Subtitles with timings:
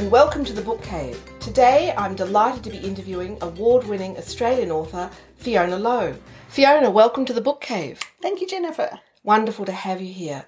[0.00, 1.22] and welcome to the Book Cave.
[1.40, 6.16] Today I'm delighted to be interviewing award winning Australian author Fiona Lowe.
[6.48, 8.00] Fiona, welcome to the Book Cave.
[8.22, 8.98] Thank you, Jennifer.
[9.22, 10.46] Wonderful to have you here.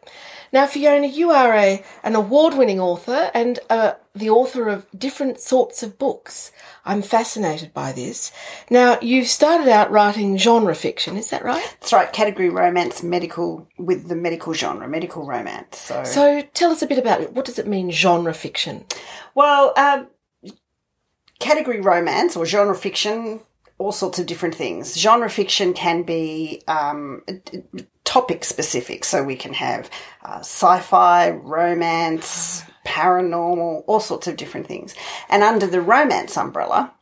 [0.51, 5.41] Now, Fiona, you are a an award winning author and uh, the author of different
[5.41, 6.53] sorts of books.
[6.85, 8.33] I'm fascinated by this.
[8.71, 11.63] Now, you started out writing genre fiction, is that right?
[11.81, 15.79] That's right, category romance, medical, with the medical genre, medical romance.
[15.79, 17.35] So, So tell us a bit about it.
[17.35, 18.87] What does it mean, genre fiction?
[19.35, 20.09] well, um,
[21.41, 23.41] category romance or genre fiction,
[23.79, 24.99] all sorts of different things.
[24.99, 27.23] Genre fiction can be um,
[28.13, 29.89] topic specific, so we can have
[30.23, 34.95] uh, sci-fi, romance, paranormal, all sorts of different things.
[35.31, 36.93] And under the romance umbrella,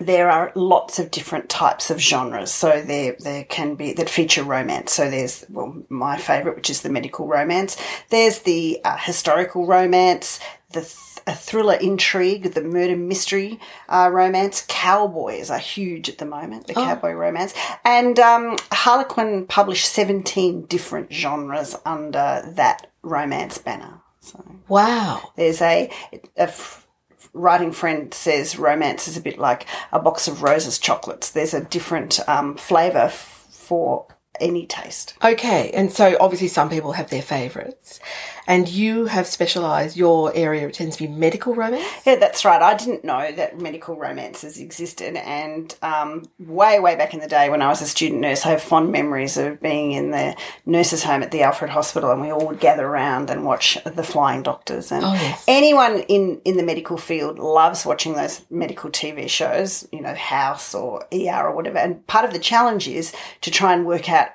[0.00, 2.50] there are lots of different types of genres.
[2.50, 4.92] So there, there can be that feature romance.
[4.92, 7.76] So there's well, my favourite, which is the medical romance.
[8.08, 10.40] There's the uh, historical romance,
[10.72, 14.64] the th- a thriller intrigue, the murder mystery uh, romance.
[14.68, 16.66] Cowboys are huge at the moment.
[16.66, 24.00] The cowboy romance, and um, Harlequin published seventeen different genres under that romance banner.
[24.20, 25.32] So Wow.
[25.36, 25.90] there's a,
[26.36, 26.86] a f-
[27.32, 31.30] writing friend says romance is a bit like a box of roses chocolates.
[31.30, 34.06] There's a different um, flavour f- for
[34.40, 35.14] any taste.
[35.22, 38.00] Okay, and so obviously some people have their favourites,
[38.46, 39.96] and you have specialised.
[39.96, 41.84] Your area tends to be medical romance.
[42.04, 42.60] Yeah, that's right.
[42.60, 47.50] I didn't know that medical romances existed, and um, way, way back in the day
[47.50, 50.34] when I was a student nurse, I have fond memories of being in the
[50.66, 54.02] nurses' home at the Alfred Hospital, and we all would gather around and watch the
[54.02, 54.90] Flying Doctors.
[54.90, 55.44] And Oh, yes.
[55.46, 60.74] anyone in in the medical field loves watching those medical TV shows, you know, House
[60.74, 61.78] or ER or whatever.
[61.78, 64.29] And part of the challenge is to try and work out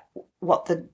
[0.46, 0.90] what the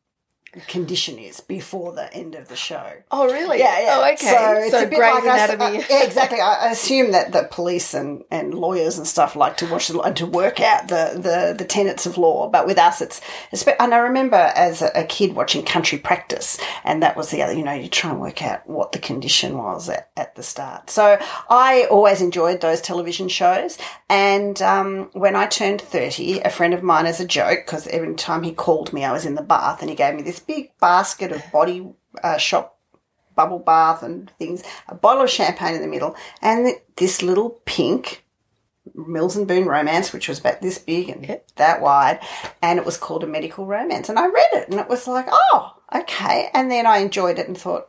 [0.67, 2.91] condition is before the end of the show.
[3.09, 3.59] Oh, really?
[3.59, 3.97] Yeah, yeah.
[3.97, 4.67] Oh, okay.
[4.67, 5.77] it's a bit Grey's like I Anatomy.
[5.79, 6.39] uh, yeah, exactly.
[6.39, 10.15] I I assume that the police and, and lawyers and stuff like to watch and
[10.17, 12.49] to work out the, the, the tenets of law.
[12.49, 13.21] But with us, it's,
[13.51, 17.41] it's and I remember as a, a kid watching Country Practice, and that was the
[17.41, 17.53] other.
[17.53, 20.89] You know, you try and work out what the condition was at, at the start.
[20.89, 21.17] So
[21.49, 23.77] I always enjoyed those television shows.
[24.09, 28.13] And um, when I turned thirty, a friend of mine, as a joke, because every
[28.15, 30.71] time he called me, I was in the bath, and he gave me this big
[30.79, 31.87] basket of body
[32.23, 32.77] uh, shop
[33.35, 38.25] bubble bath and things, a bottle of champagne in the middle, and this little pink
[38.95, 42.19] Mills and Boon romance, which was about this big and that wide,
[42.61, 44.09] and it was called a medical romance.
[44.09, 46.49] And I read it, and it was like, oh, okay.
[46.53, 47.87] And then I enjoyed it and thought,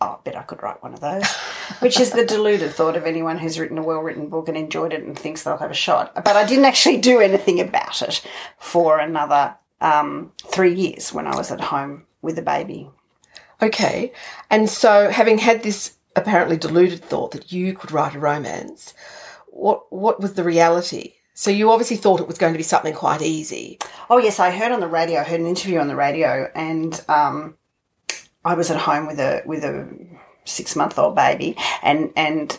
[0.00, 1.26] oh, I bet I could write one of those,
[1.80, 4.92] which is the deluded thought of anyone who's written a well written book and enjoyed
[4.92, 6.14] it and thinks they'll have a shot.
[6.14, 8.22] But I didn't actually do anything about it
[8.58, 12.90] for another um, three years when I was at home with a baby.
[13.62, 14.12] Okay.
[14.50, 18.94] And so, having had this apparently deluded thought that you could write a romance,
[19.46, 21.14] what what was the reality?
[21.34, 23.78] So you obviously thought it was going to be something quite easy.
[24.08, 25.20] Oh yes, I heard on the radio.
[25.20, 27.56] I heard an interview on the radio, and um,
[28.42, 29.86] I was at home with a with a
[30.46, 32.58] six month old baby, and and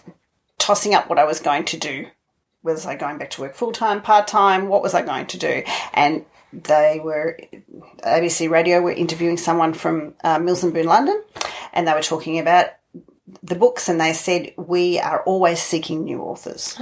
[0.60, 2.08] tossing up what I was going to do.
[2.62, 4.68] Was I going back to work full time, part time?
[4.68, 5.64] What was I going to do?
[5.94, 6.26] And
[6.64, 7.40] they were
[8.04, 11.22] ABC Radio were interviewing someone from uh, Mills and Boon, London,
[11.74, 12.68] and they were talking about
[13.44, 16.80] the books, and they said we are always seeking new authors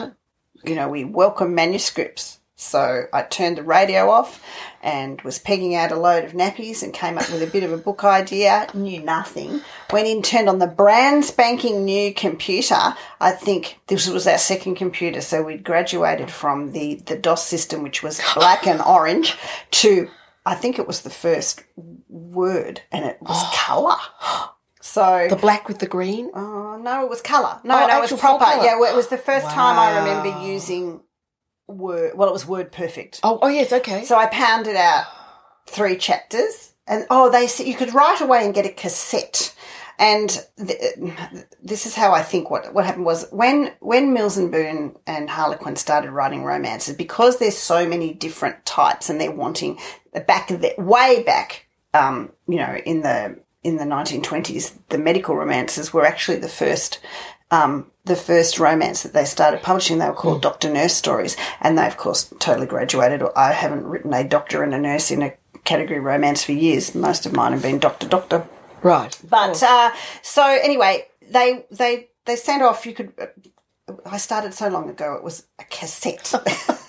[0.67, 2.39] you know, we welcome manuscripts.
[2.57, 4.41] So I turned the radio off
[4.81, 7.73] and was pegging out a load of nappies and came up with a bit of
[7.73, 9.59] a book idea, knew nothing.
[9.91, 12.95] Went in, turned on the brand spanking new computer.
[13.19, 15.19] I think this was our second computer.
[15.19, 19.35] So we'd graduated from the, the DOS system, which was black and orange,
[19.71, 20.09] to
[20.45, 21.61] I think it was the first
[22.07, 23.97] word and it was colour.
[24.79, 26.29] So The black with the green.
[26.33, 27.59] Oh no, it was colour.
[27.65, 28.45] No, Oh, no, it was proper.
[28.63, 31.01] Yeah, well, it was the first time I remember using
[31.67, 32.13] Word.
[32.15, 33.19] Well, it was Word Perfect.
[33.23, 34.05] Oh, oh yes, okay.
[34.05, 35.05] So I pounded out
[35.67, 39.55] three chapters, and oh, they said you could write away and get a cassette.
[39.97, 40.95] And th-
[41.63, 45.29] this is how I think what what happened was when when Mills and Boon and
[45.29, 49.79] Harlequin started writing romances because there's so many different types and they're wanting
[50.27, 55.91] back the, way back, um, you know, in the in the 1920s, the medical romances
[55.91, 56.99] were actually the first
[57.49, 59.97] um, the first romance that they started publishing.
[59.97, 63.23] They were called Doctor Nurse stories, and they, of course, totally graduated.
[63.35, 66.95] I haven't written a doctor and a nurse in a category romance for years.
[66.95, 68.45] Most of mine have been Doctor Doctor.
[68.83, 69.17] right.
[69.27, 69.91] But uh,
[70.21, 72.85] so anyway, they they they sent off.
[72.85, 73.13] You could.
[74.05, 75.13] I started so long ago.
[75.13, 76.33] It was a cassette.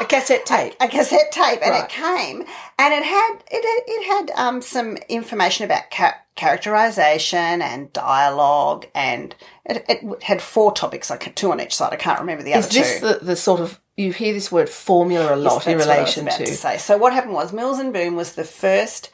[0.00, 0.74] a cassette tape.
[0.80, 1.84] a cassette tape, and Right.
[1.84, 2.44] it came,
[2.78, 9.34] and it had it it had um, some information about ca- characterization and dialogue, and
[9.64, 11.92] it, it had four topics, like two on each side.
[11.92, 13.06] I can't remember the Is other this two.
[13.08, 16.00] the, the sort of you hear this word formula a lot in That's what I
[16.02, 16.46] was relation to?
[16.46, 16.78] to say.
[16.78, 19.10] So what happened was Mills and Boon was the first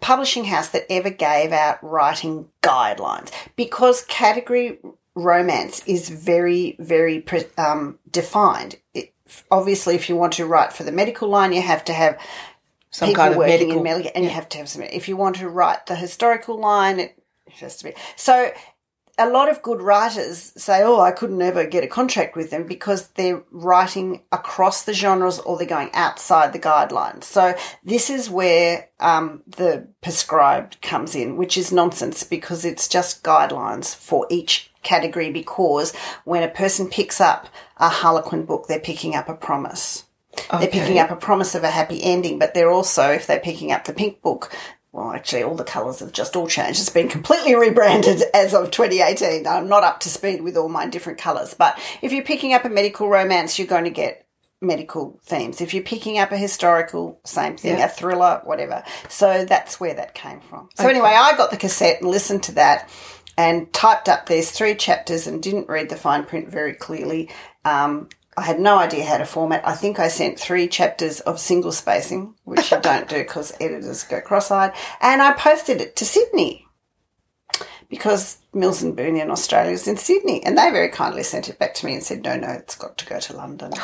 [0.00, 4.78] publishing house that ever gave out writing guidelines because category
[5.16, 7.24] romance is very very
[7.58, 8.76] um, defined.
[8.94, 9.12] It,
[9.50, 12.18] obviously, if you want to write for the medical line, you have to have
[12.90, 13.76] Some people kind of working medical.
[13.78, 14.82] in medical, and you have to have some.
[14.82, 17.16] If you want to write the historical line, it
[17.60, 18.52] has to be so.
[19.18, 22.64] A lot of good writers say, "Oh, I couldn't ever get a contract with them
[22.66, 27.54] because they're writing across the genres or they're going outside the guidelines." So
[27.84, 33.94] this is where um, the prescribed comes in, which is nonsense because it's just guidelines
[33.94, 35.30] for each category.
[35.30, 35.94] Because
[36.24, 40.04] when a person picks up a Harlequin book, they're picking up a promise.
[40.50, 43.72] They're picking up a promise of a happy ending, but they're also, if they're picking
[43.72, 44.52] up the pink book,
[44.92, 46.80] well, actually, all the colours have just all changed.
[46.80, 49.46] It's been completely rebranded as of 2018.
[49.46, 52.64] I'm not up to speed with all my different colours, but if you're picking up
[52.64, 54.26] a medical romance, you're going to get
[54.60, 55.60] medical themes.
[55.60, 57.86] If you're picking up a historical, same thing, Yeah.
[57.86, 58.82] a thriller, whatever.
[59.08, 60.68] So that's where that came from.
[60.74, 62.88] So anyway, I got the cassette and listened to that
[63.40, 67.30] and typed up these three chapters and didn't read the fine print very clearly.
[67.64, 69.66] Um, I had no idea how to format.
[69.66, 74.04] I think I sent three chapters of single spacing, which you don't do because editors
[74.04, 76.66] go cross-eyed, and I posted it to Sydney
[77.88, 81.58] because Mills and Boon in Australia is in Sydney, and they very kindly sent it
[81.58, 83.72] back to me and said, "No, no, it's got to go to London."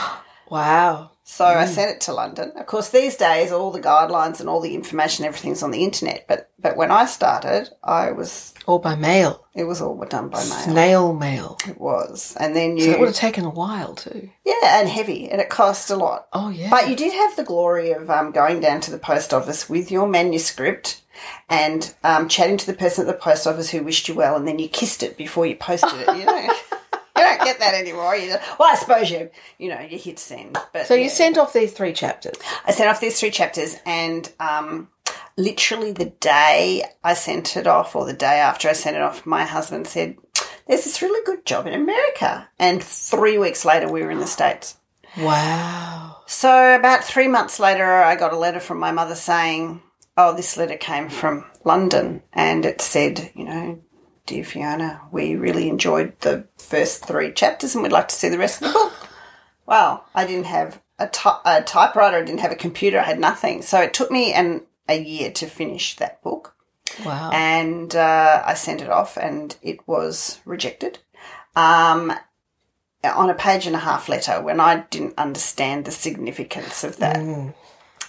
[0.48, 1.10] Wow.
[1.28, 2.52] So I sent it to London.
[2.54, 6.24] Of course, these days all the guidelines and all the information, everything's on the internet.
[6.28, 9.44] But but when I started, I was all by mail.
[9.52, 10.44] it was all done by mail.
[10.64, 11.58] Snail mail.
[11.68, 14.30] It was, and then So it would have taken a while too.
[14.44, 16.28] yeah, and heavy, and it cost a lot.
[16.32, 16.70] Oh yeah.
[16.70, 19.90] But you did have the glory of um, going down to the post office with
[19.90, 21.02] your manuscript
[21.48, 24.46] and um, chatting to the person at the post office who wished you well, and
[24.46, 26.16] then you kissed it before you posted it.
[26.16, 26.50] You know, you
[27.26, 28.16] don't get that anymore.
[28.16, 28.40] You know?
[28.58, 30.58] Well, I suppose you, you know, you hit send.
[30.72, 31.08] But so you yeah.
[31.08, 32.36] sent off these three chapters.
[32.64, 34.88] I sent off these three chapters, and um,
[35.36, 39.26] literally the day I sent it off, or the day after I sent it off,
[39.26, 40.16] my husband said,
[40.66, 44.26] "There's this really good job in America," and three weeks later, we were in the
[44.26, 44.76] states.
[45.18, 46.16] Wow.
[46.26, 49.82] So about three months later, I got a letter from my mother saying,
[50.16, 53.80] "Oh, this letter came from London, and it said, you know."
[54.26, 58.38] Dear Fiona, we really enjoyed the first three chapters and we'd like to see the
[58.38, 58.92] rest of the book.
[59.66, 63.20] Well, I didn't have a, ty- a typewriter, I didn't have a computer, I had
[63.20, 63.62] nothing.
[63.62, 66.54] So it took me an, a year to finish that book.
[67.04, 67.30] Wow.
[67.32, 70.98] And uh, I sent it off and it was rejected.
[71.54, 72.12] Um,
[73.04, 77.16] on a page and a half letter when I didn't understand the significance of that.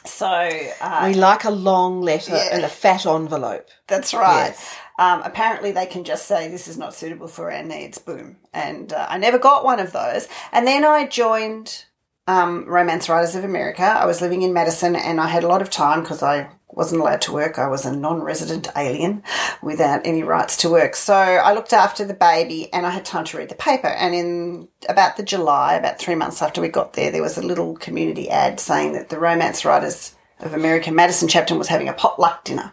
[0.07, 2.49] So uh, we like a long letter yeah.
[2.51, 3.67] and a fat envelope.
[3.87, 4.47] That's right.
[4.47, 4.75] Yes.
[4.99, 7.97] Um, apparently, they can just say this is not suitable for our needs.
[7.97, 8.37] Boom.
[8.53, 10.27] And uh, I never got one of those.
[10.51, 11.85] And then I joined
[12.27, 13.83] um, Romance Writers of America.
[13.83, 17.01] I was living in Madison, and I had a lot of time because I wasn't
[17.01, 17.57] allowed to work.
[17.57, 19.23] I was a non-resident alien
[19.61, 20.95] without any rights to work.
[20.95, 23.87] So I looked after the baby, and I had time to read the paper.
[23.87, 27.41] And in about the July, about three months after we got there, there was a
[27.41, 31.93] little community ad saying that the Romance Writers of American Madison chapter was having a
[31.93, 32.71] potluck dinner.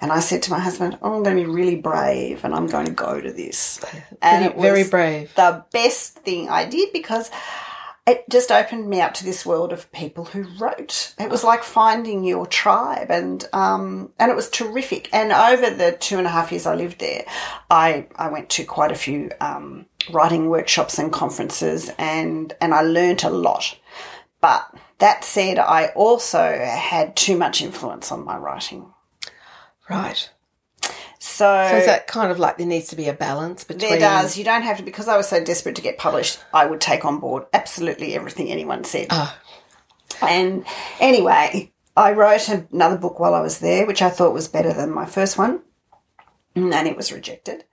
[0.00, 2.66] And I said to my husband, oh, I'm going to be really brave and I'm
[2.66, 3.82] going to go to this.
[4.20, 5.34] And it very brave.
[5.34, 7.30] The best thing I did because
[8.06, 11.12] it just opened me up to this world of people who wrote.
[11.18, 15.08] It was like finding your tribe and um, and it was terrific.
[15.12, 17.24] And over the two and a half years I lived there,
[17.68, 22.82] I, I went to quite a few um, writing workshops and conferences and, and I
[22.82, 23.76] learnt a lot.
[24.40, 28.92] But that said, I also had too much influence on my writing.
[29.90, 30.30] Right.
[31.36, 34.00] So, So is that kind of like there needs to be a balance between there
[34.00, 34.38] does.
[34.38, 37.04] You don't have to, because I was so desperate to get published, I would take
[37.04, 39.08] on board absolutely everything anyone said.
[39.10, 39.38] Ah.
[40.22, 40.64] And
[40.98, 44.90] anyway, I wrote another book while I was there, which I thought was better than
[44.90, 45.60] my first one,
[46.54, 47.64] and it was rejected.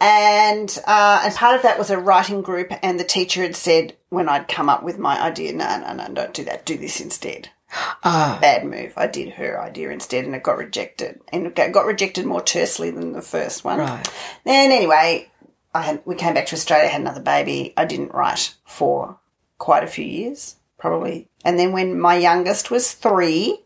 [0.00, 3.96] And uh, and part of that was a writing group, and the teacher had said
[4.08, 7.00] when I'd come up with my idea, no, no, no, don't do that, do this
[7.00, 7.50] instead.
[7.72, 8.92] Ah, Bad move.
[8.96, 12.40] I did her idea instead, and it got rejected, and it got got rejected more
[12.40, 13.78] tersely than the first one.
[13.78, 14.08] right.
[14.44, 15.28] Then anyway,
[15.74, 17.74] I had, we came back to Australia, had another baby.
[17.76, 19.18] I didn't write for
[19.58, 21.28] quite a few years, probably.
[21.44, 23.60] And then when my youngest was three,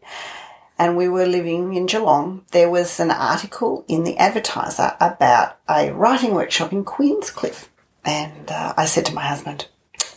[0.79, 5.93] and we were living in Geelong, there was an article in the Advertiser about a
[5.93, 7.69] writing workshop in Queenscliff.
[8.03, 9.69] And uh, I said to my husband,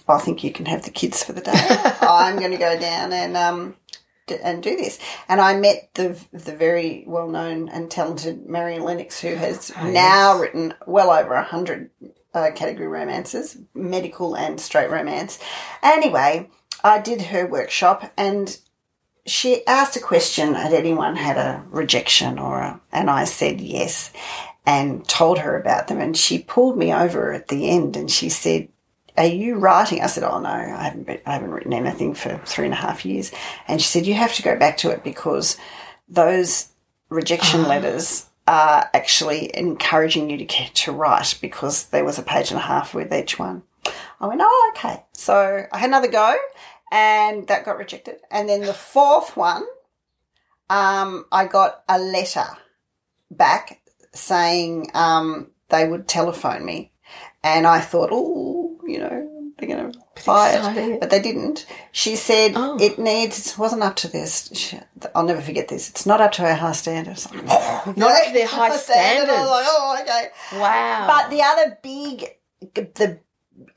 [0.08, 1.52] I think you can have the kids for the day.
[2.02, 3.76] I'm going to go down and um,
[4.28, 5.00] d- and do this.
[5.30, 9.90] And I met the the very well known and talented Marion Lennox, who has Oh,
[9.90, 11.90] now written well over a hundred
[12.34, 15.40] uh, category romances, medical and straight romance.
[15.82, 16.50] Anyway,
[16.84, 18.58] I did her workshop and
[19.26, 24.12] she asked a question had anyone had a rejection or a, and I said yes
[24.66, 28.28] and told her about them and she pulled me over at the end and she
[28.30, 28.68] said
[29.18, 30.02] are you writing?
[30.02, 32.78] I said, oh no, I haven't been, I haven't written anything for three and a
[32.78, 33.32] half years.
[33.68, 35.58] And she said, you have to go back to it because
[36.08, 36.70] those
[37.10, 42.60] rejection letters are actually encouraging you to to write because there was a page and
[42.60, 43.64] a half with each one.
[44.20, 45.04] I went, oh, okay.
[45.14, 46.36] So I had another go
[46.92, 48.18] and that got rejected.
[48.32, 49.64] And then the fourth one,
[50.70, 52.46] um, I got a letter
[53.32, 53.82] back
[54.14, 56.92] saying um, they would telephone me.
[57.44, 58.53] And I thought, oh,
[58.86, 61.00] you know, they're going to fire it.
[61.00, 61.66] But they didn't.
[61.92, 62.78] She said Oh.
[62.80, 64.50] it needs, it wasn't up to this.
[64.54, 64.80] She,
[65.16, 65.90] I'll never forget this.
[65.90, 67.32] It's not up to her high standards.
[67.34, 69.32] Not up to their high I was standards.
[69.32, 70.28] like, oh, okay.
[70.54, 71.06] Wow.
[71.08, 72.26] But the other big,
[72.74, 73.20] the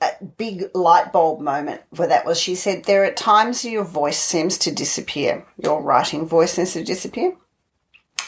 [0.00, 0.08] uh,
[0.38, 4.56] big light bulb moment for that was she said there are times your voice seems
[4.58, 7.36] to disappear, your writing voice seems to disappear,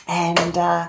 [0.07, 0.89] and uh,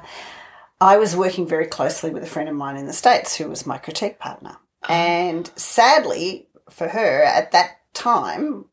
[0.82, 3.66] I was working very closely with a friend of mine in the states who was
[3.66, 8.66] my critique partner, and sadly for her at that time,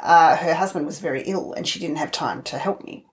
[0.00, 3.06] uh, her husband was very ill and she didn't have time to help me.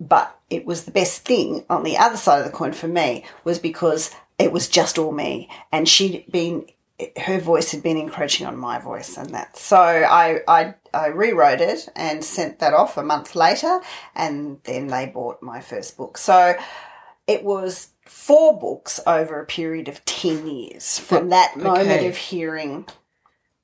[0.00, 3.24] But it was the best thing on the other side of the coin for me
[3.44, 6.66] was because it was just all me and she'd been
[7.16, 9.56] her voice had been encroaching on my voice and that.
[9.56, 13.80] So I, I i rewrote it and sent that off a month later
[14.14, 16.16] and then they bought my first book.
[16.16, 16.54] So
[17.26, 22.08] it was four books over a period of 10 years from that moment Okay.
[22.08, 22.86] of hearing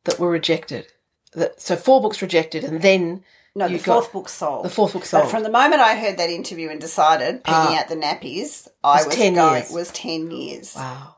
[0.04, 0.86] that were rejected.
[1.32, 3.22] That, so four books rejected, and then
[3.54, 5.24] no the fourth book sold the fourth book sold.
[5.24, 7.78] But from the moment I heard that interview and decided, Ah.
[7.78, 9.70] out the nappies, I was was 10 going, years.
[9.70, 10.74] was 10 years.
[10.74, 11.16] wow.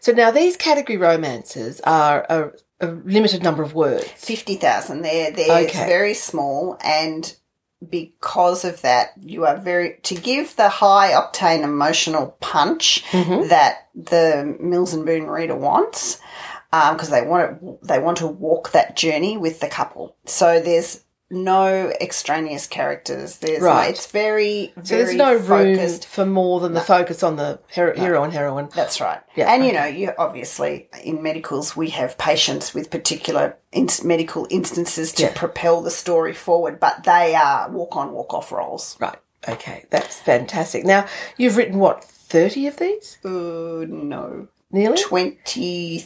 [0.00, 4.04] So now these category romances are a, a limited number of words.
[4.16, 5.02] 50,000.
[5.02, 5.86] They're, they're Okay.
[5.86, 7.34] very small and
[7.88, 13.48] because of that, you are very, to give the high octane emotional punch Mm-hmm.
[13.48, 16.20] that the Mills and Boon reader wants,
[16.70, 20.16] because they want to, they want to walk that journey with the couple.
[20.26, 23.38] So there's no extraneous characters.
[23.38, 23.90] There's Right.
[23.90, 27.94] it's very, very So there's no room for more than the focus on the hero,
[27.98, 28.68] hero and heroine.
[28.74, 29.20] That's right.
[29.34, 34.46] Yeah, and you know, you obviously in medicals we have patients with particular ins medical
[34.50, 35.32] instances to Yeah.
[35.34, 38.96] propel the story forward, but they are walk on, walk off roles.
[39.00, 39.18] Right.
[39.48, 39.84] Okay.
[39.90, 40.84] That's fantastic.
[40.84, 41.06] Now
[41.36, 43.18] you've written what thirty of these?
[43.24, 43.28] Uh,
[43.88, 44.96] no, Nearly.
[45.00, 46.04] twenty.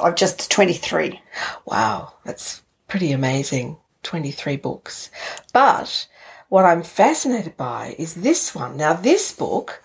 [0.00, 1.20] I've just twenty three.
[1.66, 3.76] Wow, that's pretty amazing.
[4.02, 5.10] 23 books.
[5.52, 6.06] But
[6.48, 8.76] what I'm fascinated by is this one.
[8.76, 9.82] Now, this book,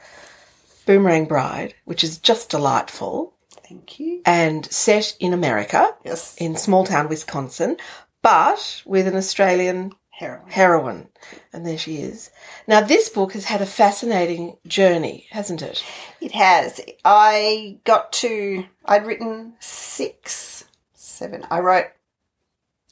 [0.86, 3.34] Boomerang Bride, which is just delightful
[3.68, 4.22] Thank you.
[4.26, 7.78] and set in America, Yes, in small town Wisconsin,
[8.22, 10.50] but with an Australian heroin.
[10.50, 11.08] heroine.
[11.54, 12.32] And there she is.
[12.68, 15.84] Now, this book has had a fascinating journey, hasn't it?
[16.22, 16.82] It has.
[17.06, 18.66] I got to.
[18.86, 21.46] I'd written six, seven.
[21.52, 21.88] I wrote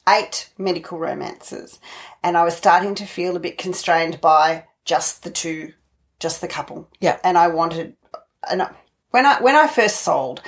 [0.08, 1.80] eight medical romances,
[2.22, 5.72] and I was starting to feel a bit constrained by just the two,
[6.20, 6.88] just the couple.
[7.00, 7.18] Yeah.
[7.24, 7.96] And I wanted.
[8.48, 8.70] And I-
[9.10, 10.42] when I when I first sold,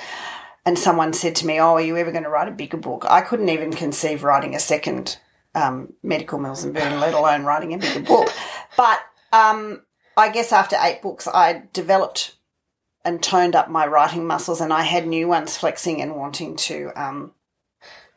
[0.65, 3.05] and someone said to me, "Oh, are you ever going to write a bigger book?"
[3.09, 5.17] I couldn't even conceive writing a second
[5.55, 8.29] um, medical Mills and Boon, let alone writing a bigger book.
[8.77, 8.99] But
[9.33, 9.81] um,
[10.15, 12.35] I guess after eight books, I developed
[13.03, 16.91] and toned up my writing muscles, and I had new ones flexing and wanting to
[16.95, 17.31] um,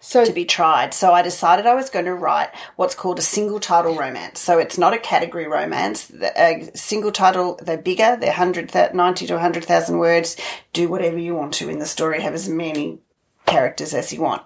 [0.04, 0.92] So, to be tried.
[0.94, 4.40] So I decided I was going to write what's called a single title romance.
[4.40, 6.10] So it's not a category romance.
[6.36, 10.36] A single title, they're bigger, they're 100, 90 to 100,000 words.
[10.72, 12.98] Do whatever you want to in the story, have as many
[13.46, 14.42] characters as you want.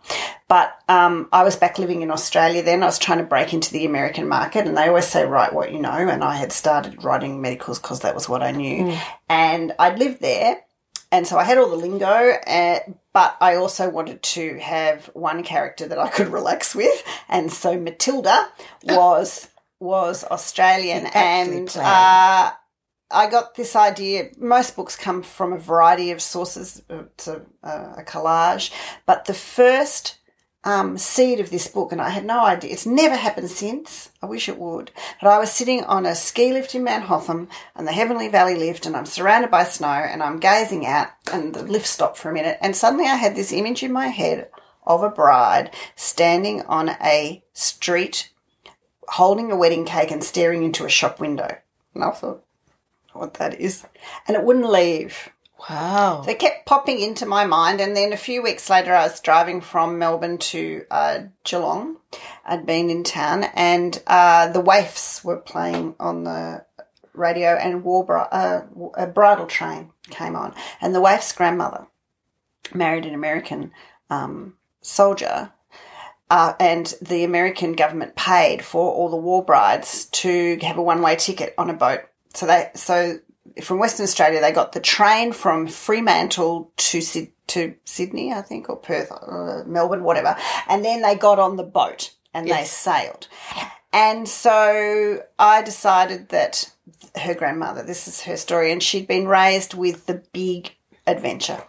[0.49, 2.83] But um, I was back living in Australia then.
[2.83, 5.73] I was trying to break into the American market, and they always say, write what
[5.73, 5.91] you know.
[5.91, 8.97] And I had started writing medicals because that was what I knew.
[9.29, 10.63] And I'd lived there.
[11.13, 12.81] And so I had all the lingo, uh,
[13.13, 17.03] but I also wanted to have one character that I could relax with.
[17.29, 18.49] And so Matilda
[18.85, 19.49] was
[19.79, 22.51] was Australian, and uh,
[23.11, 24.31] I got this idea.
[24.39, 26.83] Most books come from a variety of sources.
[26.89, 28.73] It's a, a collage,
[29.05, 30.16] but the first
[30.67, 32.73] um, seed of this book, and I had no idea.
[32.73, 34.11] It's never happened since.
[34.21, 34.91] I wish it would.
[35.23, 38.57] But I was sitting on a ski lift in Mount Hotham on the Heavenly Valley
[38.57, 42.31] lift, and I'm surrounded by snow, and I'm gazing out, and the lift stopped for
[42.31, 44.51] a minute, and suddenly I had this image in my head
[44.85, 48.31] of a bride standing on a street
[49.09, 51.59] holding a wedding cake and staring into a shop window.
[51.95, 52.45] And I thought,
[53.13, 53.87] what that is.
[54.27, 55.31] And it wouldn't leave.
[55.69, 56.23] Wow.
[56.25, 59.61] They kept popping into my mind, and then a few weeks later, I was driving
[59.61, 61.97] from Melbourne to uh, Geelong.
[62.45, 66.65] I'd been in town, and uh, the Waifs were playing on the
[67.15, 68.63] radio, and War uh,
[68.95, 71.87] a bridal train came on, and the Waifs' grandmother
[72.75, 73.73] married an American
[74.11, 75.53] um, soldier.
[76.29, 81.15] Uh, and the American government paid for all the war brides to have a one-way
[81.15, 82.01] ticket on a boat.
[82.35, 83.21] So they, so
[83.63, 88.69] from Western Australia, they got the train from Fremantle to Syd- to Sydney, I think,
[88.69, 90.37] or Perth, uh, Melbourne, whatever,
[90.69, 93.29] and then they got on the boat and they sailed.
[93.93, 96.71] And so I decided that
[97.17, 100.73] her grandmother, this is her story, and she'd been raised with the big
[101.07, 101.63] adventure.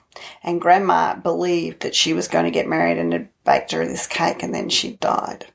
[0.43, 4.07] And grandma believed that she was going to get married and had baked her this
[4.07, 5.45] cake, and then she died.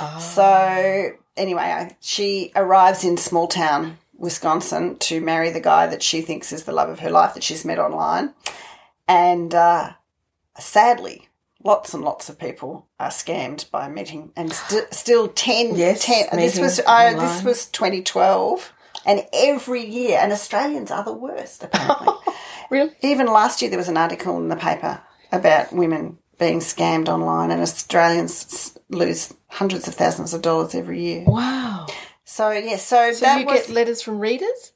[0.00, 0.18] Ah.
[0.18, 6.52] So anyway, she arrives in small town Wisconsin to marry the guy that she thinks
[6.52, 8.34] is the love of her life that she's met online,
[9.08, 9.92] and uh,
[10.58, 11.28] sadly,
[11.62, 16.28] lots and lots of people are scammed by meeting, and st- still 10, Yes, 10
[16.36, 18.72] this was uh, this was twenty twelve,
[19.04, 22.14] and every year, and Australians are the worst apparently.
[22.68, 22.90] Really?
[23.00, 27.52] Even last year, there was an article in the paper about women being scammed online,
[27.52, 31.22] and Australians lose hundreds of thousands of dollars every year.
[31.28, 31.86] Wow.
[32.28, 34.72] So yeah, so, So that you was get letters from readers?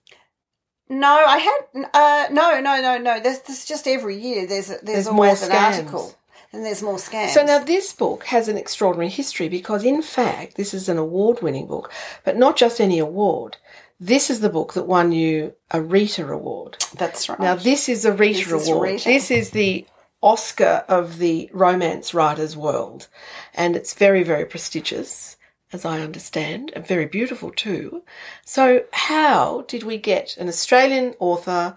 [0.88, 1.06] no.
[1.26, 3.20] I had uh, no, no, no, no.
[3.20, 4.46] There's, there's just every year.
[4.46, 6.14] There's there's, There's always more an article,
[6.52, 7.30] and there's more scams.
[7.30, 11.66] So now this book has an extraordinary history because in fact this is an award-winning
[11.66, 11.92] book,
[12.24, 13.56] but not just any award.
[13.98, 16.78] This is the book that won you a Rita Award.
[16.96, 17.38] that's right.
[17.38, 18.88] Now this is a Rita This is Award.
[18.90, 19.08] Rita.
[19.08, 19.86] This is the
[20.22, 23.08] Oscar of the romance writers world,
[23.54, 25.36] and it's very very prestigious,
[25.72, 28.02] as I understand, and very beautiful too.
[28.44, 31.76] So how did we get an Australian author?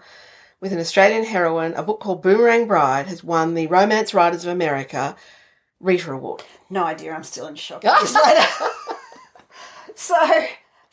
[0.60, 4.50] With an Australian heroine, a book called Boomerang Bride has won the Romance Writers of
[4.50, 5.14] America
[5.78, 6.42] Rita Award.
[6.70, 7.12] no idea.
[7.12, 7.84] I'm still in shock.
[9.94, 10.46] so.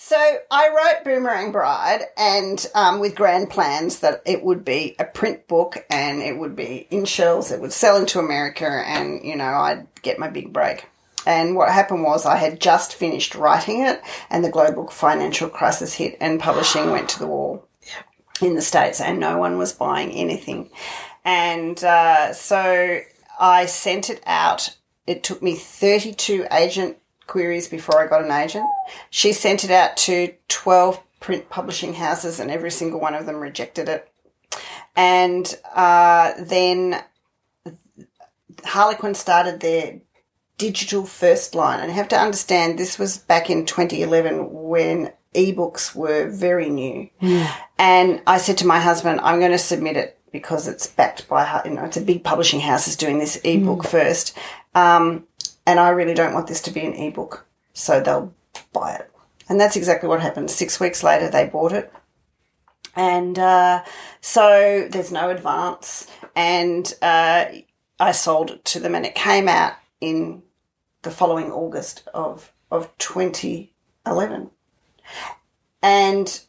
[0.04, 0.18] So
[0.50, 5.48] I wrote Boomerang Bride, and um, with grand plans that it would be a print
[5.48, 7.52] book, and it would be in shells.
[7.52, 10.88] It would sell into America, and you know I'd get my big break.
[11.26, 15.94] And what happened was I had just finished writing it, and the global financial crisis
[15.94, 17.68] hit, and publishing went to the wall
[18.42, 20.70] in the States, and no one was buying anything.
[21.24, 23.02] And uh, so
[23.40, 24.76] I sent it out.
[25.06, 28.66] It took me 32 agent queries before I got an agent.
[29.10, 33.38] She sent it out to 12 print publishing houses, and every single one of them
[33.38, 34.12] rejected it.
[34.96, 37.02] And uh, then
[38.66, 40.02] Harlequin started their
[40.62, 41.80] digital first line.
[41.80, 47.10] And you have to understand this was back in 2011 when ebooks were very new.
[47.80, 51.63] And I said to my husband, I'm going to submit it because it's backed by,
[51.65, 54.38] you know, it's a big publishing house is doing this ebook first.
[54.76, 55.26] Um,
[55.65, 57.47] and I really don't want this to be an ebook.
[57.74, 58.36] So they'll
[58.71, 59.12] buy it.
[59.50, 60.52] And that's exactly what happened.
[60.52, 61.91] Six weeks later, they bought it.
[62.95, 63.84] And uh,
[64.21, 66.06] so there's no advance.
[66.36, 67.45] And uh,
[68.00, 70.43] I sold it to them, and it came out in
[71.04, 74.52] the following August of, of 2011.
[75.82, 76.42] And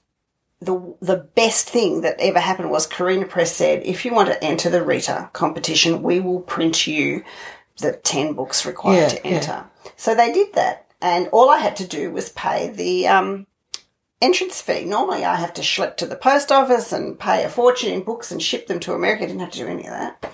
[0.61, 4.45] the the best thing that ever happened was Carina Press said, if you want to
[4.45, 7.25] enter the Rita competition, we will print you
[7.79, 9.35] the ten books required Yeah, to yeah.
[9.35, 9.65] enter.
[9.97, 13.47] So they did that, and all I had to do was pay the um,
[14.21, 14.85] entrance fee.
[14.85, 18.31] Normally, I have to schlep to the post office and pay a fortune in books
[18.31, 19.25] and ship them to America.
[19.25, 20.33] I didn't have to do any of that.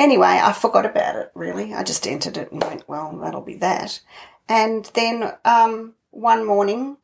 [0.00, 1.30] Anyway, I forgot about it.
[1.34, 4.00] Really, I just entered it and went, "Well, that'll be that."
[4.48, 6.96] And then um, one morning,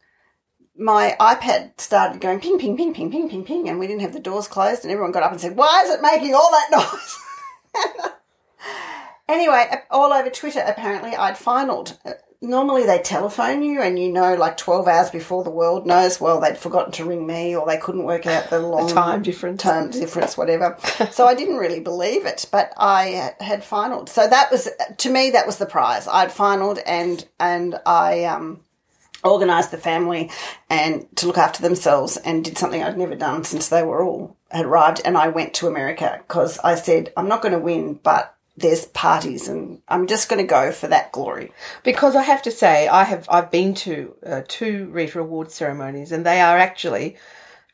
[0.78, 4.14] my iPad started going ping, ping, ping, ping, ping, ping, ping, and we didn't have
[4.14, 6.70] the doors closed, and everyone got up and said, "Why is it making all that
[7.84, 8.12] noise?"
[9.28, 11.98] anyway, all over Twitter, apparently I'd finaled.
[12.42, 16.20] Normally they telephone you, and you know, like twelve hours before the world knows.
[16.20, 19.62] Well, they'd forgotten to ring me, or they couldn't work out the long time difference.
[19.62, 20.76] time difference, whatever.
[21.10, 24.08] so I didn't really believe it, but I had finaled.
[24.08, 24.68] So that was
[24.98, 26.06] to me that was the prize.
[26.06, 28.60] I'd finaled, and and I um
[29.24, 30.30] organised the family
[30.70, 34.36] and to look after themselves and did something I'd never done since they were all
[34.50, 37.94] had arrived and I went to America because I said I'm not going to win
[38.02, 41.52] but there's parties and I'm just going to go for that glory.
[41.84, 46.12] Because I have to say, I have I've been to uh, two Rita Award ceremonies,
[46.12, 47.16] and they are actually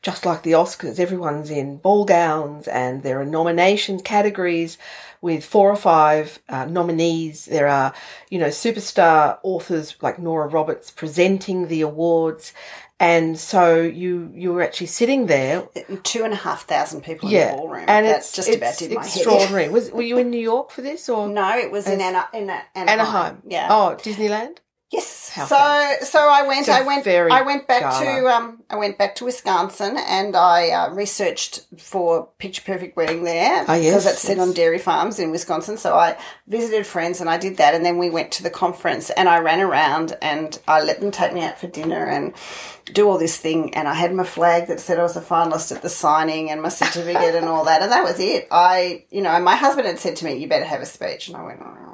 [0.03, 4.77] just like the Oscars, everyone's in ball gowns and there are nominations categories
[5.23, 7.45] with four or five uh, nominees.
[7.45, 7.93] There are,
[8.29, 12.53] you know, superstar authors like Nora Roberts presenting the awards.
[12.99, 15.63] And so you you were actually sitting there,
[16.03, 17.85] Two and a half thousand people in yeah, the ballroom.
[17.87, 19.15] and That's it's just it's about did my head.
[19.15, 19.69] extraordinary.
[19.69, 22.49] Was were you in New York for this or No, it was in, Ana- in
[22.49, 22.99] A- Anaheim.
[22.99, 23.41] Anaheim?
[23.47, 23.67] Yeah.
[23.71, 24.57] Oh, Disneyland.
[24.93, 25.29] Yes.
[25.29, 28.05] How so so I went I went I went back gala.
[28.05, 33.23] to um I went back to Wisconsin and I uh, researched for Picture Perfect Wedding
[33.23, 34.47] there Ah, yes, because it's set yes.
[34.47, 35.77] on dairy farms in Wisconsin.
[35.77, 36.15] So I
[36.47, 39.39] visited friends and I did that and then we went to the conference and I
[39.39, 42.33] ran around and I let them take me out for dinner and
[42.85, 45.75] do all this thing and I had my flag that said I was a finalist
[45.75, 48.47] at the signing and my certificate and all that and that was it.
[48.51, 51.37] I you know my husband had said to me you better have a speech and
[51.37, 51.92] I went oh.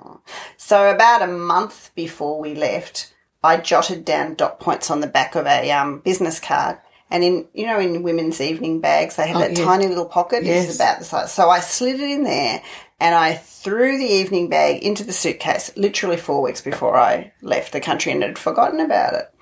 [0.58, 3.14] So about a month before we left,
[3.44, 6.78] I jotted down dot points on the back of a um, business card.
[7.12, 9.66] And in you know in women's evening bags they have Oh, that yes.
[9.66, 10.44] tiny little pocket.
[10.44, 10.68] Yes.
[10.68, 11.32] It's about the size.
[11.34, 12.62] So I slid it in there
[13.00, 17.72] and I threw the evening bag into the suitcase literally four weeks before I left
[17.72, 19.34] the country and had forgotten about it.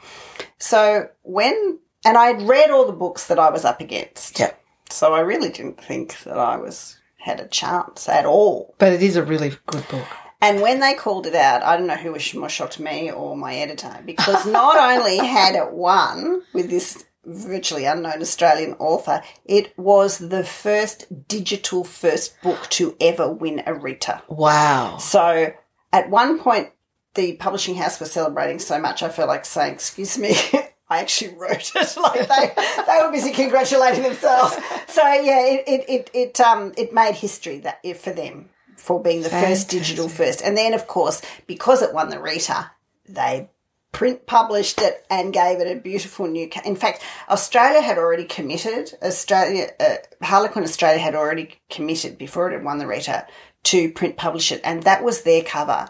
[0.59, 4.39] So when and I had read all the books that I was up against.
[4.39, 4.53] Yeah.
[4.89, 8.75] So I really didn't think that I was had a chance at all.
[8.77, 10.07] But it is a really good book.
[10.39, 13.35] And when they called it out, I don't know who was more shocked, me or
[13.35, 19.77] my editor, because not only had it won with this virtually unknown Australian author, it
[19.77, 24.21] was the first digital first book to ever win a Rita.
[24.27, 24.97] Wow.
[24.97, 25.53] So
[25.91, 26.69] at one point,
[27.15, 30.35] the publishing house was celebrating so much, I felt like saying, "Excuse me."
[30.89, 31.97] I actually wrote it.
[31.97, 32.53] Like they,
[32.87, 34.55] they were busy congratulating themselves.
[34.87, 39.21] So yeah, it, it, it, it um it made history that for them for being
[39.23, 40.41] the first digital first.
[40.41, 42.71] And then of course, because it won the Rita,
[43.09, 43.49] they
[43.91, 48.25] print published it and gave it a beautiful new ca- in fact australia had already
[48.25, 53.25] committed australia uh, harlequin australia had already committed before it had won the rita
[53.63, 55.87] to print publish it and that was their cover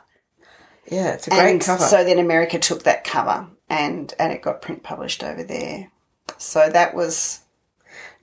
[0.90, 1.84] Yeah, it's a great and cover.
[1.84, 5.92] so then america took that cover and and it got print published over there
[6.38, 7.40] so that was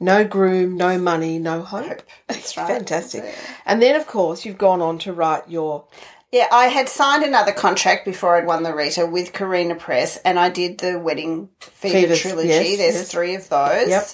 [0.00, 2.02] no groom, no money, no hope.
[2.28, 3.34] that's right Fantastic.
[3.66, 5.86] And then, of course, you've gone on to write your.
[6.32, 10.36] Yeah, I had signed another contract before I'd won the Rita with Carina Press, and
[10.38, 12.48] I did the Wedding Fever Fevers, trilogy.
[12.48, 13.12] yes, There's yes.
[13.12, 13.88] three of those.
[13.88, 14.06] Yep.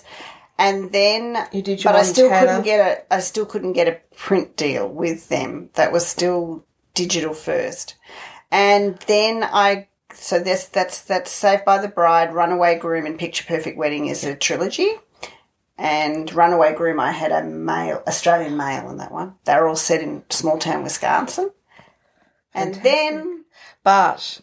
[0.59, 2.47] And then You did your but I still Montana.
[2.49, 5.71] couldn't get a I still couldn't get a print deal with them.
[5.75, 7.95] That was still digital first.
[8.51, 13.45] And then I so that's that's that's Saved by the Bride, Runaway Groom, and Picture
[13.45, 14.90] Perfect Wedding is a trilogy.
[15.83, 19.37] And Runaway Groom, I had a male Australian male in that one.
[19.47, 21.53] They were all set in small town Wisconsin.
[22.53, 23.45] And then
[23.83, 24.43] But,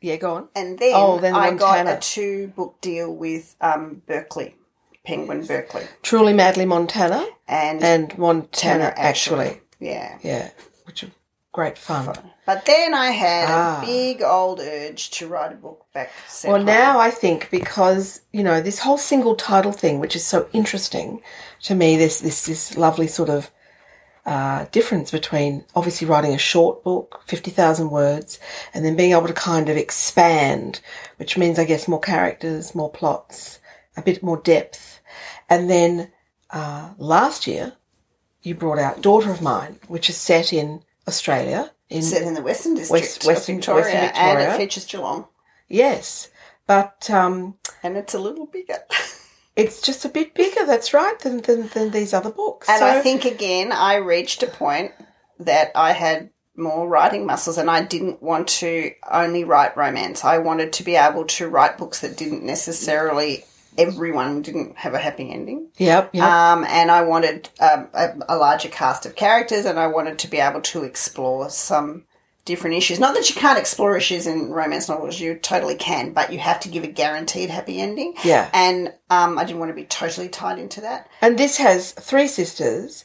[0.00, 0.48] yeah, go on.
[0.54, 1.96] and then, Oh, then I got Montana.
[1.96, 4.54] a two book deal with um, Berkley,
[5.04, 8.50] Penguin Berkley, Truly Madly Montana and, and Montana,
[8.84, 9.60] Tanner actually.
[9.80, 10.18] yeah.
[10.22, 10.50] Yeah,
[10.86, 11.10] which are
[11.52, 12.16] great fun.
[12.48, 13.82] But then I had Ah.
[13.82, 16.10] a big old urge to write a book back.
[16.44, 20.48] Well, now I think because you know this whole single title thing, which is so
[20.54, 21.20] interesting
[21.64, 23.50] to me, this this this lovely sort of
[24.24, 28.40] uh, difference between obviously writing a short book, fifty thousand words,
[28.72, 30.80] and then being able to kind of expand,
[31.18, 33.58] which means I guess more characters, more plots,
[33.94, 35.00] a bit more depth,
[35.50, 36.10] and then
[36.48, 37.74] uh, last year
[38.42, 41.72] you brought out Daughter of Mine, which is set in Australia.
[41.90, 45.26] In set in the Western District West- of Western- Victoria, and it features Geelong,
[45.68, 46.28] yes,
[46.66, 48.78] but um, and it's a little bigger.
[49.58, 52.68] It's just a bit bigger, that's right, than, than, than these other books.
[52.68, 54.92] And so, I think again, I reached a point
[55.40, 60.24] that I had more writing muscles, and I didn't want to only write romance.
[60.24, 63.46] I wanted to be able to write books that didn't necessarily
[63.78, 65.68] everyone didn't have a happy ending.
[65.78, 66.24] Yep, yep.
[66.24, 70.28] Um, and I wanted um, a, a larger cast of characters, and I wanted to
[70.28, 72.04] be able to explore some
[72.44, 72.98] different issues.
[72.98, 76.60] Not that you can't explore issues in romance novels, you totally can, but you have
[76.60, 78.14] to give a guaranteed happy ending.
[78.24, 78.50] Yeah.
[78.52, 81.08] And um, I didn't want to be totally tied into that.
[81.20, 83.04] and this has three sisters,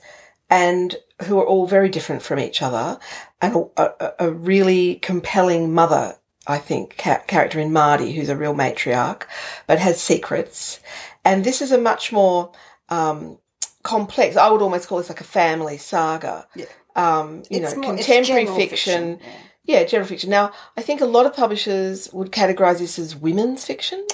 [0.49, 2.99] and who are all very different from each other,
[3.41, 6.15] and a, a, a really compelling mother,
[6.47, 9.23] I think, ca- character in Marty, who's a real matriarch,
[9.67, 10.79] but has secrets.
[11.23, 12.51] And this is a much more
[12.89, 13.37] um,
[13.83, 14.35] complex.
[14.35, 16.47] I would almost call this like a family saga.
[16.55, 16.65] Yeah.
[16.95, 19.17] Um, you It's know, more- contemporary fiction.
[19.17, 19.19] fiction,
[19.65, 20.29] Yeah, general fiction.
[20.29, 24.05] Now, I think a lot of publishers would categorize this as women's fiction,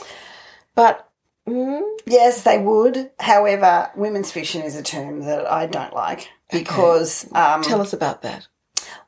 [0.75, 1.09] but
[1.47, 3.09] mm, Yes, they would.
[3.19, 8.21] However, women's fiction is a term that I don't like because, um, tell us about
[8.21, 8.47] that.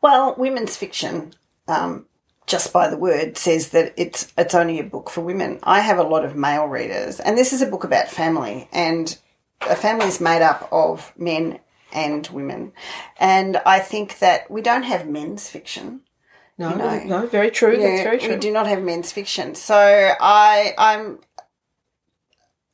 [0.02, 1.34] well, women's fiction
[1.68, 2.08] um,
[2.52, 5.58] just by the word says that it's it's only a book for women.
[5.64, 9.18] I have a lot of male readers, and this is a book about family, and
[9.62, 11.60] a family is made up of men
[11.94, 12.74] and women,
[13.18, 16.02] and I think that we don't have men's fiction.
[16.58, 17.04] No, You know.
[17.06, 17.78] no, very true.
[17.78, 19.78] That's Yeah, very We do not have men's fiction, so
[20.20, 21.20] I I'm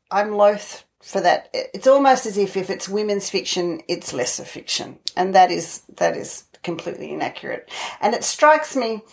[0.10, 1.50] I'm loath for that.
[1.54, 6.18] It's almost as if if it's women's fiction, it's lesser fiction, and that is that
[6.18, 7.70] is completely inaccurate.
[8.02, 9.04] And it strikes me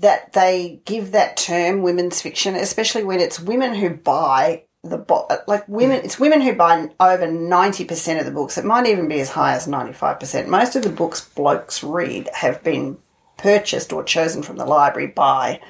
[0.00, 5.32] that they give that term women's fiction, especially when it's women who buy the book.
[5.46, 6.00] like women.
[6.00, 6.04] Mm.
[6.04, 8.58] It's women who buy over ninety percent of the books.
[8.58, 10.48] It might even be as high as ninety five percent.
[10.48, 12.98] Most of the books blokes read have been
[13.36, 15.60] purchased or chosen from the library by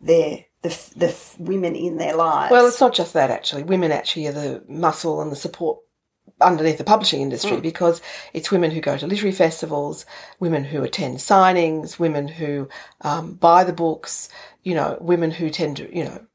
[0.00, 2.50] their the, the women in their lives.
[2.50, 3.64] Well, it's not just that actually.
[3.64, 5.78] Women actually are the muscle and the support
[6.40, 10.04] underneath the publishing industry because it's women who go to literary festivals,
[10.40, 12.68] women who attend signings, women who
[13.02, 14.28] um, buy the books,
[14.62, 16.26] you know, women who tend to, you know,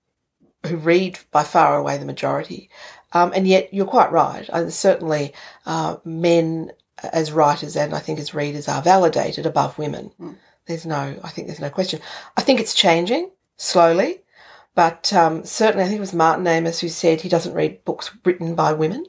[0.65, 2.69] who read by far away the majority.
[3.13, 4.47] Um, and yet you're quite right.
[4.51, 5.33] And certainly
[5.65, 6.71] uh, men
[7.13, 10.11] as writers and I think as readers are validated above women.
[10.65, 11.99] There's no, I think there's no question.
[12.37, 14.21] I think it's changing slowly.
[14.75, 18.11] But um, certainly, I think it was Martin Amis who said he doesn't read books
[18.23, 19.05] written by women,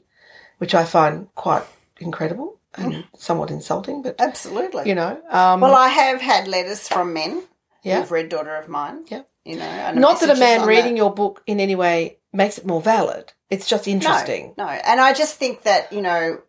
[0.60, 1.64] which I find quite
[1.98, 4.02] incredible and somewhat insulting.
[4.02, 4.88] But absolutely.
[4.88, 7.42] you know, um, well, I have had letters from men
[7.82, 9.04] yeah, who've read Daughter of Mine.
[9.08, 9.22] Yeah.
[9.44, 10.98] You know, and not that a man reading that.
[10.98, 13.32] your book in any way makes it more valid.
[13.48, 14.52] It's just interesting.
[14.58, 16.42] No, no, and I just think that you know,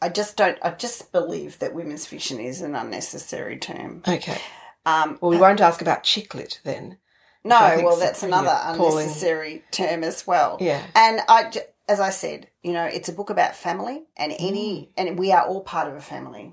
[0.00, 0.56] I just don't.
[0.62, 4.02] I just believe that women's fiction is an unnecessary term.
[4.06, 4.38] Okay.
[4.86, 6.98] Um, Well, we won't ask about chicklet then.
[7.44, 10.56] no, well, that's another unnecessary term as well.
[10.60, 10.82] Yeah.
[10.94, 11.50] And I,
[11.90, 14.88] as I said, you know, it's a book about family, and any, Mm.
[14.98, 16.52] and we are all part of a family,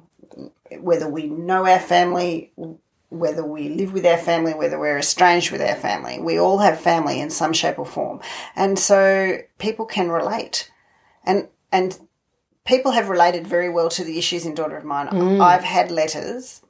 [0.90, 2.52] whether we know our family,
[3.10, 6.20] whether we live with our family, whether we're estranged with our family.
[6.20, 8.20] We all have family in some shape or form,
[8.56, 10.72] and so people can relate,
[11.24, 12.00] and and
[12.66, 15.08] people have related very well to the issues in Daughter of Mine.
[15.08, 15.40] Mm.
[15.42, 16.62] I've had letters.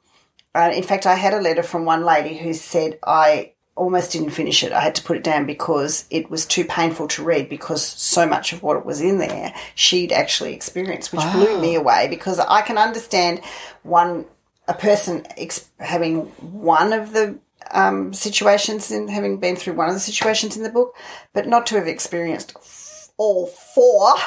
[0.54, 4.30] Uh, in fact, I had a letter from one lady who said I almost didn't
[4.30, 4.72] finish it.
[4.72, 8.26] I had to put it down because it was too painful to read because so
[8.26, 12.38] much of what it was in there she'd actually experienced, which blew me away because
[12.38, 13.40] I can understand
[13.82, 14.26] one
[14.66, 16.22] a person ex- having
[16.68, 17.38] one of the
[17.70, 20.94] um, situations in having been through one of the situations in the book,
[21.32, 24.12] but not to have experienced f- all four.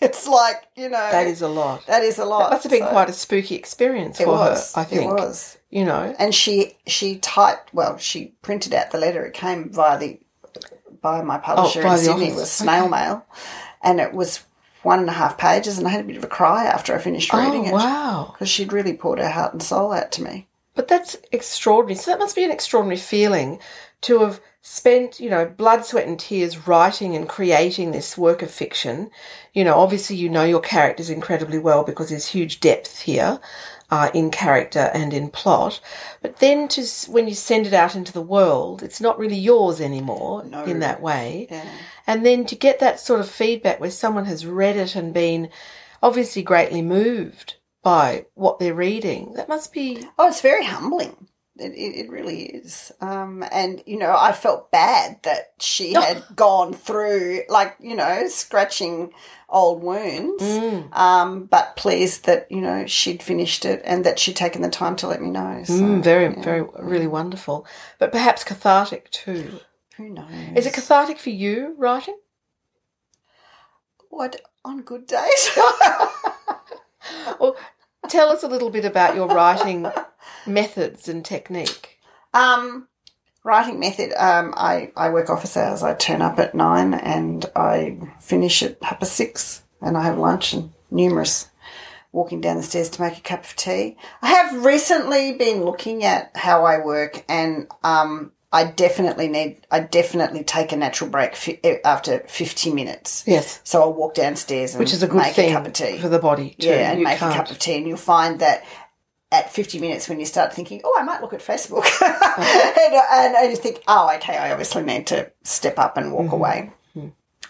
[0.00, 1.84] It's like you know That is a lot.
[1.88, 2.50] that is a lot.
[2.52, 4.56] Must have been So quite a spooky experience for her.
[4.76, 5.02] I think.
[5.02, 6.14] it was You know.
[6.18, 10.18] and she she typed well she printed out the letter it came via the
[11.02, 12.36] by my oh, publisher by in sydney office.
[12.36, 12.90] was snail Okay.
[12.90, 13.26] mail
[13.82, 14.44] and it was
[14.82, 16.98] one and a half pages and i had a bit of a cry after i
[16.98, 18.30] finished oh, reading Oh it wow.
[18.32, 21.96] because she'd really poured her heart and soul out to me But that's extraordinary.
[21.98, 23.58] So that must be an extraordinary feeling
[24.02, 28.50] to have spent, you know, blood, sweat, and tears writing and creating this work of
[28.50, 29.10] fiction.
[29.52, 33.40] You know, obviously you know your characters incredibly well because there's huge depth here.
[33.90, 35.80] Uh, in character and in plot,
[36.20, 39.80] but then to when you send it out into the world, it's not really yours
[39.80, 41.46] anymore in that way.
[41.50, 41.64] yeah.
[42.06, 45.48] And then to get that sort of feedback where someone has read it and been
[46.02, 51.26] obviously greatly moved by what they're reading, that must be oh it's very humbling.
[51.56, 52.92] It, it, it really is.
[53.00, 58.28] Um, and you know i felt bad that she had gone through like you know
[58.28, 59.12] scratching
[59.50, 60.94] old wounds Mm.
[60.94, 64.94] um, but pleased that you know she'd finished it and that she'd taken the time
[64.96, 65.62] to let me know.
[65.64, 67.66] So, Mm, very, very, really wonderful.
[67.98, 69.60] But perhaps cathartic too.
[69.96, 70.26] who knows?
[70.56, 72.18] Is it cathartic for you writing?
[74.10, 75.50] what on good days?
[77.38, 77.54] Or
[78.08, 79.86] tell us a little bit about your writing
[80.46, 81.98] methods and technique.
[82.34, 82.88] um,
[83.44, 84.12] writing method.
[84.16, 85.82] Um, I I work office hours.
[85.82, 90.18] I turn up at nine and I finish at half past six, and I have
[90.18, 91.48] lunch and numerous
[92.10, 93.96] walking down the stairs to make a cup of tea.
[94.22, 99.80] I have recently been looking at how I work and um, I definitely need, I
[99.80, 103.24] definitely take a natural break fi- eh, after 50 minutes.
[103.26, 105.74] Yes, So I'll walk downstairs and which is a good make thing a cup of
[105.74, 105.98] tea.
[105.98, 106.68] for the body too.
[106.68, 107.34] yeah, and you make can't.
[107.34, 107.76] a cup of tea.
[107.76, 108.64] And you'll find that
[109.30, 111.84] at 50 minutes when you start thinking, oh, I might look at Facebook.
[112.02, 116.26] and, and, and you think, oh, okay, I obviously need to step up and walk
[116.26, 116.34] Mm-hmm.
[116.34, 116.72] away.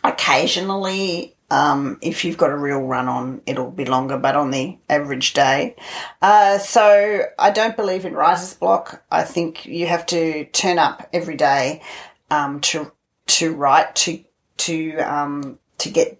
[0.04, 4.78] Occasionally, um, if you've got a real run on, it'll be longer, but on the
[4.88, 5.76] average day.
[6.20, 9.02] Uh, so I don't believe in writer's block.
[9.10, 11.82] I think you have to turn up every day
[12.30, 12.92] um, to
[13.28, 14.24] to write to
[14.58, 16.17] to um, to get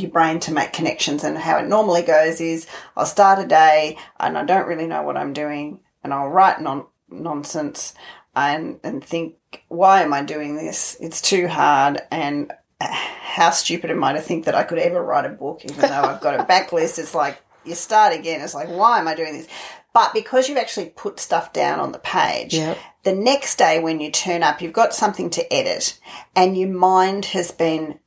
[0.00, 1.24] your brain to make connections.
[1.24, 5.02] And how it normally goes is I'll start a day and I don't really know
[5.02, 7.94] what I'm doing, and I'll write non- nonsense.
[8.34, 9.36] and and think,
[9.68, 10.96] why am I doing this?
[11.00, 15.24] It's too hard, and how stupid am I to think that I could ever write
[15.24, 16.98] a book, even though I've got a backlist?
[16.98, 18.40] It's like you start again.
[18.42, 19.48] It's like, why am I doing this?
[19.94, 22.76] But because you've actually put stuff down on the page, Yep.
[23.04, 25.98] the next day when you turn up, you've got something to edit,
[26.34, 27.98] and your mind has been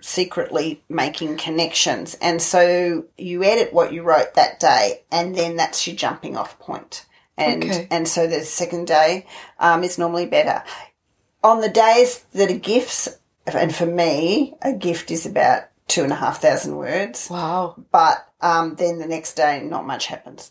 [0.00, 2.16] secretly making connections.
[2.20, 6.58] And so you edit what you wrote that day, and then that's your jumping off
[6.58, 7.04] point.
[7.36, 7.86] And, Okay.
[7.90, 9.26] and so the second day
[9.60, 10.62] um, is normally better.
[11.44, 13.08] On the days that are gifts,
[13.46, 17.74] and for me, a gift is about two and a half thousand words Wow.
[17.92, 20.50] but um, then the next day not much happens.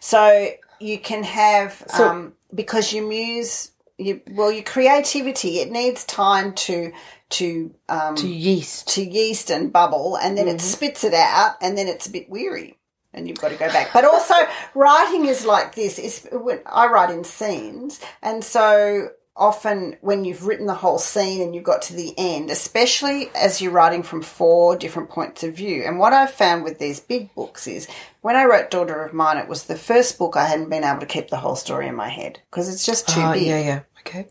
[0.00, 0.48] So
[0.80, 6.52] you can have So- um, because your muse, you, well, your creativity it needs time
[6.54, 6.92] to
[7.30, 8.88] to um, To yeast.
[8.94, 12.28] to yeast and bubble, and then it spits it out, and then it's a bit
[12.30, 12.78] weary,
[13.12, 13.92] and you've got to go back.
[13.92, 14.34] But also,
[14.74, 15.98] writing is like this.
[15.98, 21.42] Is when I write in scenes, and so often when you've written the whole scene
[21.42, 25.52] and you've got to the end, especially as you're writing from four different points of
[25.54, 25.82] view.
[25.84, 27.86] And what I've found with these big books is
[28.22, 31.00] when I wrote Daughter of Mine, it was the first book I hadn't been able
[31.00, 33.42] to keep the whole story in my head because it's just too Oh, big.
[33.46, 33.80] yeah, yeah.
[34.00, 34.26] Okay.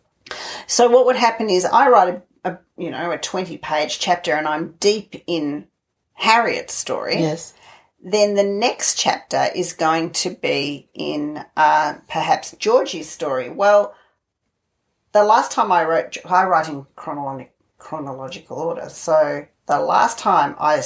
[0.65, 4.47] So what would happen is I write a, you know a twenty page chapter and
[4.47, 5.67] I'm deep in
[6.13, 7.19] Harriet's story.
[7.19, 7.53] Yes.
[8.01, 13.49] Then the next chapter is going to be in uh, perhaps Georgie's story.
[13.49, 13.95] Well,
[15.11, 18.89] the last time I wrote, I write in chronological chronological order.
[18.89, 20.81] So the last time I,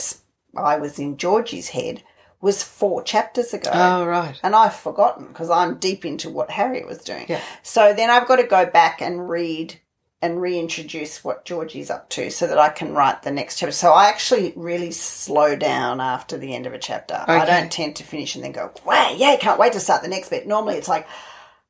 [0.58, 2.04] I was in Georgie's head
[2.42, 4.38] was four chapters ago Oh, right.
[4.44, 7.26] and I've forgotten because I'm deep into what Harriet was doing.
[7.30, 7.42] Yeah.
[7.64, 9.80] So then I've got to go back and read
[10.22, 13.72] and reintroduce what Georgie's up to so that I can write the next chapter.
[13.72, 17.24] So I actually really slow down after the end of a chapter.
[17.26, 20.10] I don't tend to finish and then go, wow, yeah, can't wait to start the
[20.10, 20.46] next bit.
[20.46, 21.08] Normally it's like,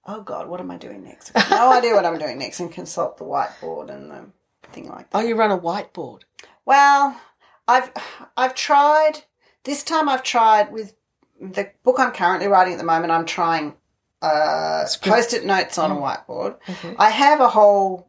[0.05, 1.31] oh God, what am I doing next?
[1.35, 4.25] I've got no idea what I'm doing next and consult the whiteboard and the
[4.69, 5.17] thing like that.
[5.17, 6.21] Oh, you run a whiteboard.
[6.65, 7.19] Well,
[7.67, 7.91] I've
[8.35, 9.21] I've tried
[9.63, 10.09] this time.
[10.09, 10.95] I've tried with
[11.39, 13.11] the book I'm currently writing at the moment.
[13.11, 13.75] I'm trying
[14.21, 16.57] uh, post-it notes on a whiteboard.
[16.67, 16.95] Okay.
[16.97, 18.08] I have a whole,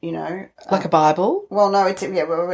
[0.00, 1.46] you know, Like a um, Bible.
[1.50, 2.24] well, no, it's yeah.
[2.24, 2.46] well,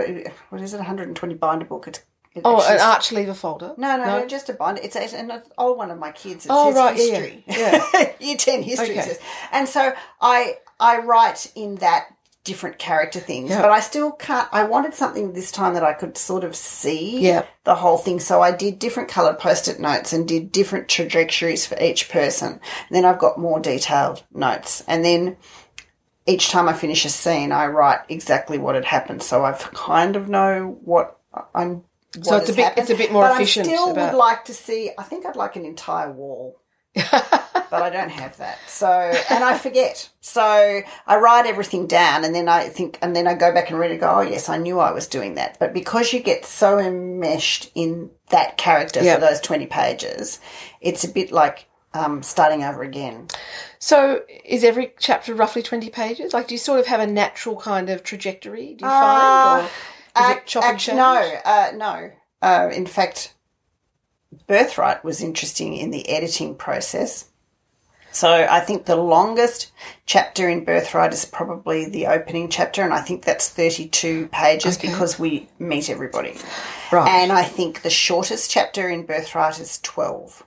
[0.51, 0.79] What is it?
[0.79, 1.89] 120 binder book.
[1.89, 2.01] It's
[2.35, 3.75] it Oh, an arch lever folder.
[3.77, 4.81] no, no, no, just a binder.
[4.83, 6.47] It's, it's an old one of my kids.
[6.47, 7.45] It Oh, says right, yeah, history.
[7.47, 8.13] yeah.
[8.21, 9.03] Year 10 history Okay.
[9.03, 9.21] says.
[9.53, 12.07] And so I I write in that
[12.43, 13.63] different character things, Yeah.
[13.63, 14.49] but I still can't.
[14.53, 17.45] I wanted something this time that I could sort of see Yeah.
[17.63, 18.19] the whole thing.
[18.21, 22.49] So I did different coloured post-it notes and did different trajectories for each person.
[22.89, 24.83] And then I've got more detailed notes.
[24.89, 25.37] And then
[26.27, 29.23] each time I finish a scene, I write exactly what had happened.
[29.23, 31.19] So I kind of know what
[31.55, 31.83] I'm.
[32.17, 32.81] What So it's a bit- happened.
[32.83, 34.91] it's a bit more but efficient I still about- would like to see.
[34.97, 36.61] I think I'd like an entire wall
[36.95, 38.57] but I don't have that.
[38.69, 38.89] So,
[39.29, 40.09] and I forget.
[40.21, 40.41] So
[41.09, 43.91] I write everything down and then I think, and then I go back and read
[43.91, 45.59] it and go, oh, yes, I knew I was doing that.
[45.59, 49.17] But because you get so enmeshed in that character Yeah.
[49.17, 50.39] for those 20 pages,
[50.81, 53.29] it's a bit like um, starting over again.
[53.79, 56.33] So is every chapter roughly 20 pages?
[56.35, 59.67] Like, do you sort of have a natural kind of trajectory, do you Uh, find?
[60.17, 60.97] Or is it chop and change?
[60.97, 62.11] no, uh, no.
[62.43, 63.33] Uh, in fact,
[64.47, 67.27] Birthright was interesting in the editing process.
[68.11, 69.73] So I think the longest
[70.07, 74.89] chapter in Birthright is probably the opening chapter, and I think that's 32 pages Okay.
[74.89, 76.39] because we meet everybody.
[76.93, 77.09] Right.
[77.09, 80.45] And I think the shortest chapter in Birthright is 12.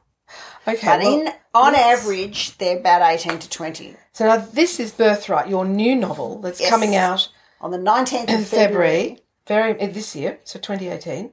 [0.67, 0.85] Okay.
[0.87, 3.95] But well, in on let's- average, they're about 18 to 20.
[4.13, 6.69] So now this is Birthright, your new novel that's Yes.
[6.69, 7.29] coming out
[7.61, 9.19] On the 19th of February.
[9.45, 11.31] February, very this year, so 2018.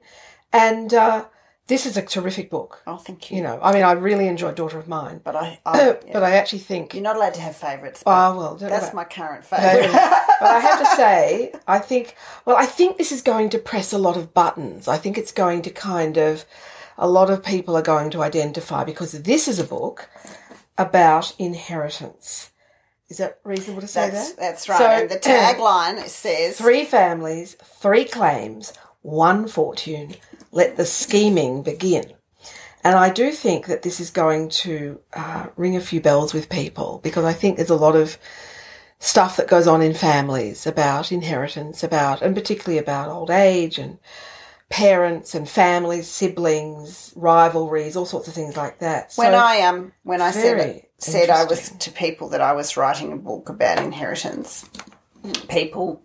[0.53, 1.25] And uh,
[1.67, 2.81] this is a terrific book.
[2.87, 3.37] Oh, thank you.
[3.37, 5.19] You know, I mean, I really enjoyed Daughter of Mine.
[5.23, 8.01] But I, I But I actually think you're not allowed to have favourites.
[8.03, 9.91] but Oh, well, don't that's my current favourite.
[10.39, 10.49] But.
[10.51, 13.97] I have to say, I think, well, I think this is going to press a
[13.97, 14.87] lot of buttons.
[14.87, 16.45] I think it's going to kind of,
[16.97, 20.09] a lot of people are going to identify because this is a book
[20.77, 22.51] about inheritance.
[23.09, 24.39] Is that reasonable to say That's that?
[24.39, 24.77] that's right.
[24.77, 30.15] So- and the tagline says Three families, three claims, one fortune.
[30.51, 32.13] Let the scheming begin.
[32.83, 36.49] And I do think that this is going to uh, ring a few bells with
[36.49, 38.17] people because I think there's a lot of
[38.99, 43.97] stuff that goes on in families about inheritance, about, and particularly about old age and
[44.69, 49.13] parents and families, siblings, rivalries, all sorts of things like that.
[49.15, 52.53] when So- I um when I said very said I was to people that I
[52.53, 54.65] was writing a book about inheritance,
[55.49, 56.01] people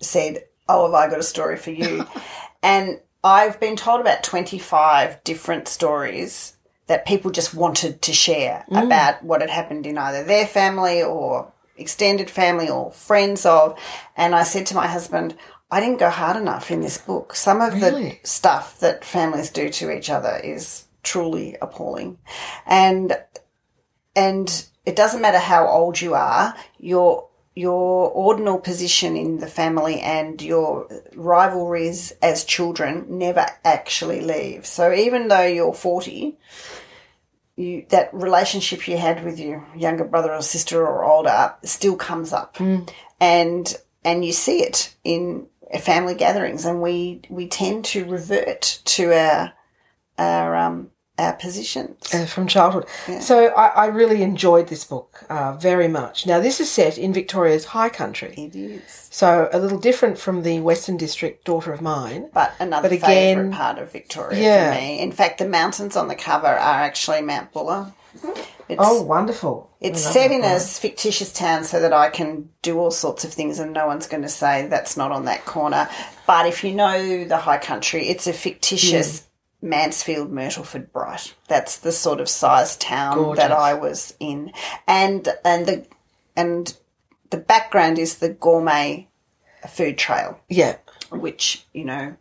[0.00, 2.06] said, "Oh, have I got a story for you?"
[2.62, 6.56] and I've been told about twenty five different stories
[6.86, 8.84] that people just wanted to share Mm.
[8.86, 13.78] about what had happened in either their family or extended family or friends of.
[14.16, 15.36] And I said to my husband,
[15.70, 17.34] I didn't go hard enough in this book.
[17.34, 18.18] Some of Really?
[18.22, 22.18] the stuff that families do to each other is truly appalling.
[22.66, 23.16] And
[24.16, 30.00] and it doesn't matter how old you are, your your ordinal position in the family
[30.00, 34.64] and your rivalries as children never actually leave.
[34.66, 36.38] So even though you're 40,
[37.56, 42.32] you, that relationship you had with your younger brother or sister or older still comes
[42.32, 42.56] up.
[42.56, 42.80] Hmm.
[43.20, 45.46] And and you see it in
[45.78, 49.52] family gatherings and we we tend to revert to our
[50.18, 52.14] our um our positions.
[52.14, 52.86] uh, from childhood.
[53.20, 56.26] So I, I really enjoyed this book uh, very much.
[56.26, 59.08] Now this is set in Victoria's high country, It is.
[59.10, 62.30] so a little different from the Western District, Daughter of Mine.
[62.32, 64.72] But another But again- part of Victoria Yeah.
[64.74, 64.98] for me.
[64.98, 67.92] In fact, the mountains on the cover are actually Mount Buller.
[68.68, 69.70] It's, Oh, wonderful!
[69.80, 73.58] it's set in a fictitious town so that I can do all sorts of things
[73.58, 75.88] and no one's going to say that's not on that corner.
[76.26, 79.26] But if you know the high country, it's a fictitious
[79.60, 79.70] hmm.
[79.70, 81.34] Mansfield, Myrtleford, Bright.
[81.48, 83.42] That's the sort of size town Gorgeous.
[83.42, 84.52] that I was in.
[84.86, 85.86] And, and the,
[86.36, 86.76] and
[87.30, 89.08] the background is the gourmet
[89.68, 90.76] food trail, yeah
[91.10, 92.16] which, you know,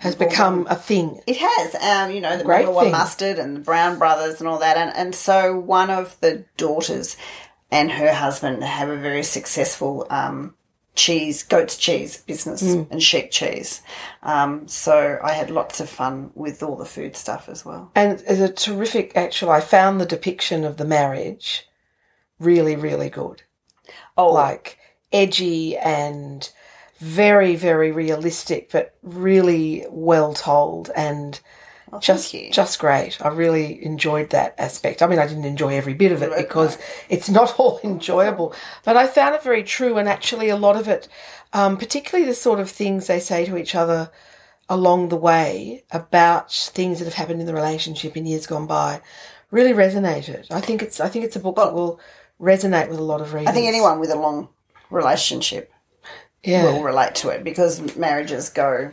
[0.00, 1.20] has become a thing.
[1.26, 4.58] it has, um, you know, the Great one mustard and the Brown brothers and all
[4.58, 7.16] that, and and so one of the daughters
[7.70, 10.54] and her husband have a very successful um,
[10.94, 12.82] cheese, goat's cheese business Hmm.
[12.90, 13.82] and sheep cheese.
[14.22, 17.90] Um, so I had lots of fun with all the food stuff as well.
[17.94, 21.68] And it's a terrific, actually, I found the depiction of the marriage
[22.40, 23.42] really, really good.
[24.16, 24.78] Oh, Like
[25.12, 26.50] edgy and
[26.98, 31.40] very, very realistic, but really well told and
[32.00, 33.24] just just great.
[33.24, 35.02] I really enjoyed that aspect.
[35.02, 36.76] I mean, I didn't enjoy every bit of it because
[37.08, 39.96] it's not all enjoyable, but I found it very true.
[39.96, 41.08] And actually, a lot of it,
[41.52, 44.10] um, particularly the sort of things they say to each other
[44.68, 49.00] along the way about things that have happened in the relationship in years gone by,
[49.50, 50.50] really resonated.
[50.50, 52.00] I think it's I think it's a book that will
[52.40, 53.48] resonate with a lot of readers.
[53.48, 54.48] I think anyone with a long
[54.90, 55.72] relationship
[56.42, 58.92] yeah, will relate to it because marriages go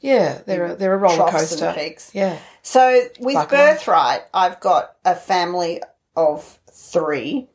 [0.00, 1.66] yeah, they're a, they're a roller coaster.
[1.66, 2.10] and peaks.
[2.14, 3.76] Yeah, So with Like life.
[3.78, 5.80] birthright, I've got a family
[6.14, 7.48] of three,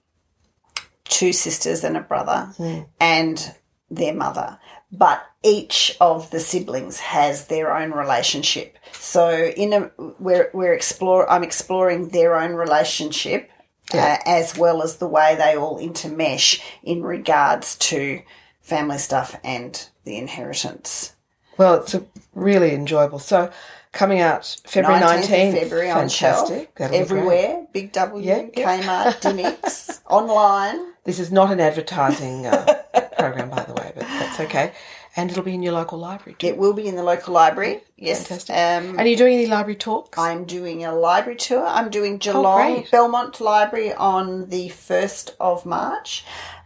[1.05, 2.53] two sisters and a brother,
[2.99, 3.55] and
[3.89, 4.59] their mother.
[4.91, 8.77] But each of the siblings has their own relationship.
[8.93, 13.49] So in a we're we're explore I'm exploring their own relationship.
[13.93, 18.21] Uh, as well as the way they all intermesh in regards to
[18.61, 21.13] family stuff and the inheritance.
[21.57, 22.03] well, it's a
[22.33, 23.19] really enjoyable.
[23.19, 23.51] So
[23.91, 26.75] coming out February 19th nineteenth, February on shelf, fantastic.
[26.75, 26.93] Be great.
[26.99, 27.67] everywhere.
[27.73, 28.81] Big W, Yeah, yeah.
[28.81, 30.93] Kmart, Dymocks, online.
[31.03, 32.65] This is not an advertising uh,
[33.17, 34.71] program, by the way, but that's okay.
[35.17, 36.47] And it'll be in your local library too.
[36.47, 37.81] It will be in the local library.
[37.97, 38.27] Yes.
[38.27, 38.55] Fantastic.
[38.55, 40.17] Um, And are you doing any library talks?
[40.17, 41.65] I'm doing a library tour.
[41.67, 42.83] I'm doing Geelong Oh.
[42.91, 46.23] Belmont Library on the 1st of March.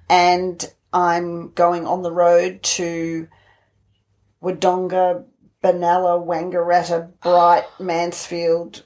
[0.10, 3.28] And I'm going on the road to
[4.42, 5.26] Wodonga,
[5.64, 8.84] Benalla, Wangaratta, Bright, Mansfield,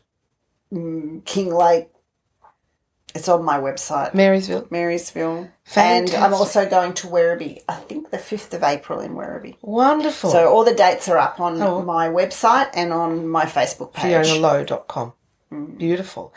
[0.73, 1.87] mm, Kinglake.
[3.15, 4.13] It's on my website.
[4.13, 4.67] Marysville.
[4.69, 5.49] Marysville.
[5.75, 9.57] And I'm also going to Werribee, I think the 5th of April in Werribee.
[9.61, 10.29] Wonderful.
[10.31, 11.81] So all the dates are up on Oh.
[11.83, 14.13] my website and on my Facebook page.
[14.27, 15.13] FionaLowe.com.
[15.51, 15.77] Mm.
[15.79, 16.33] Beautiful.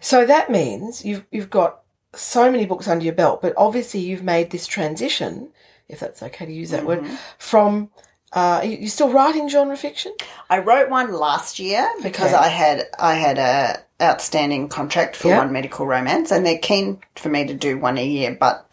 [0.00, 1.83] So that means you've you've got
[2.16, 5.50] so many books under your belt, but obviously you've made this transition,
[5.88, 7.06] if that's okay to use that Mm-hmm.
[7.08, 7.90] word, from
[8.32, 10.12] uh, you- you're still writing genre fiction?
[10.50, 12.44] I wrote one last year because Okay.
[12.44, 15.38] I had I had a outstanding contract for Yeah.
[15.38, 18.36] one medical romance, and they're keen for me to do one a year.
[18.38, 18.66] But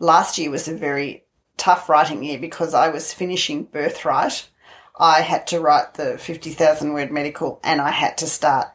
[0.00, 1.24] last year was a very
[1.56, 4.48] tough writing year because I was finishing Birthright.
[4.98, 8.68] I had to write the fifty thousand word medical, and I had to start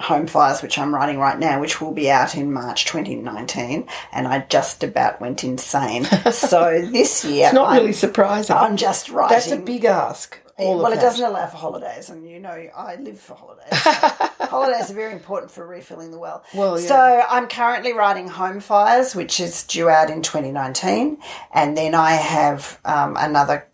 [0.00, 4.28] Home Fires, which I'm writing right now, which will be out in March 2019, and
[4.28, 6.04] I just about went insane.
[6.32, 8.56] so this year, It's not I'm, really surprising.
[8.56, 9.34] I'm just writing.
[9.34, 10.38] That's a big ask.
[10.56, 11.02] All well, it that.
[11.02, 13.68] doesn't allow for holidays, and you know I live for holidays.
[13.72, 16.44] holidays are very important for refilling the well.
[16.52, 16.88] Well, yeah.
[16.88, 21.18] So I'm currently writing Home Fires, which is due out in 2019,
[21.52, 23.68] and then I have um, another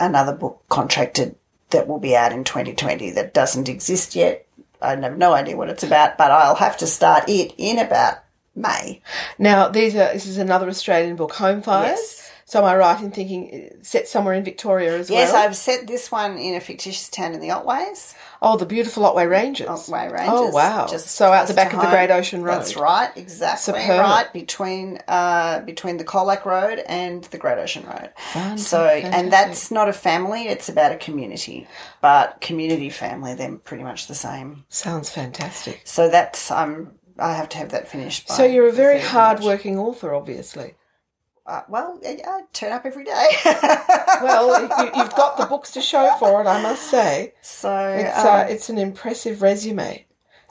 [0.00, 1.36] another book contracted
[1.70, 4.43] that will be out in 2020 that doesn't exist yet.
[4.84, 8.18] I have no idea what it's about, but I'll have to start it in about
[8.54, 9.00] May.
[9.38, 11.98] Now, these are this is another Australian book, Home Fires.
[11.98, 12.23] Yes.
[12.46, 15.42] So am I right in thinking uh, set somewhere in Victoria as Yes, well?
[15.42, 18.14] Yes, I've set this one in a fictitious town in the Otways.
[18.42, 19.66] Oh, the beautiful Otway Ranges.
[19.66, 20.28] Otway Ranges.
[20.30, 20.86] Oh wow!
[20.86, 21.88] just so out the back of the.
[21.88, 22.56] Great Ocean Road.
[22.56, 24.00] That's right, exactly Superb.
[24.00, 28.10] right between uh, between the Colac Road and the Great Ocean Road.
[28.32, 31.66] Fant- so, and that's not a family; it's about a community.
[32.02, 34.64] But community, family, they're pretty much the same.
[34.68, 35.80] Sounds fantastic.
[35.84, 38.28] So that's um, I have to have that finished.
[38.28, 40.74] By So you're a very 3rd of hard working author, obviously.
[41.46, 43.28] Uh, well, I, I turn up every day.
[44.22, 47.34] Well, you, you've got the books to show for it, I must say.
[47.42, 50.06] so It's um, uh, it's an impressive resume,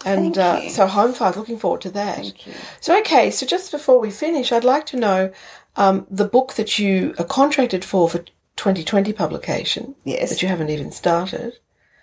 [0.06, 2.18] and uh, so Home Fires looking forward to that.
[2.18, 2.54] Thank you.
[2.82, 5.32] So okay, so just before we finish, I'd like to know
[5.78, 8.20] um, the book that you are contracted for for
[8.58, 10.30] 2020 publication Yes.
[10.30, 11.54] that you haven't even started.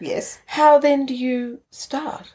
[0.00, 0.40] yes.
[0.46, 2.34] How then do you start?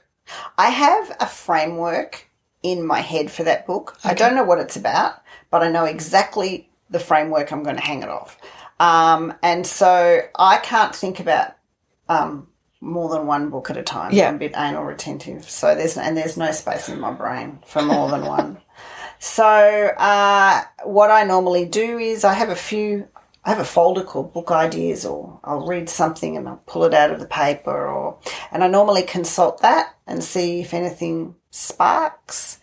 [0.58, 2.30] I have a framework
[2.62, 3.98] in my head for that book.
[4.04, 5.22] I don't know what it's about,
[5.56, 8.38] but I know exactly the framework I'm going to hang it off.
[8.78, 11.56] Um, and so I can't think about
[12.10, 12.50] um,
[12.82, 14.12] more than one book at a time.
[14.12, 14.28] Yeah.
[14.28, 15.50] I'm a bit anal retentive.
[15.50, 18.58] So there's and there's no space in my brain for more than one.
[19.18, 23.08] So uh, what I normally do is I have a few.
[23.46, 26.94] I have a folder called book ideas, or I'll read something and I'll pull it
[26.94, 28.20] out of the paper, or
[28.52, 32.60] and I normally consult that and see if anything sparks,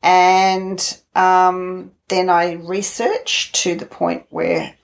[0.00, 0.80] and
[1.16, 4.74] um, then I research to the point where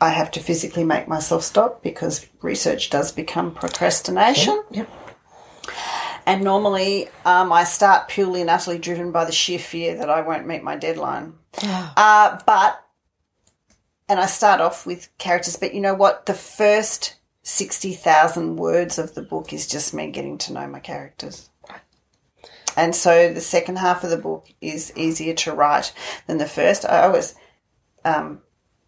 [0.00, 4.62] I have to physically make myself stop because research does become procrastination.
[4.70, 4.88] Yep.
[6.26, 10.22] And normally, um, I start purely and utterly driven by the sheer fear that I
[10.22, 11.34] won't meet my deadline.
[11.96, 12.84] Uh, but,
[14.08, 16.26] and I start off with characters, but you know what?
[16.26, 17.14] The first
[17.44, 21.48] 60,000 words of the book is just me getting to know my characters.
[22.76, 25.92] And so the second half of the book is easier to write
[26.26, 26.84] than the first.
[26.84, 27.34] I always,
[28.04, 28.42] um,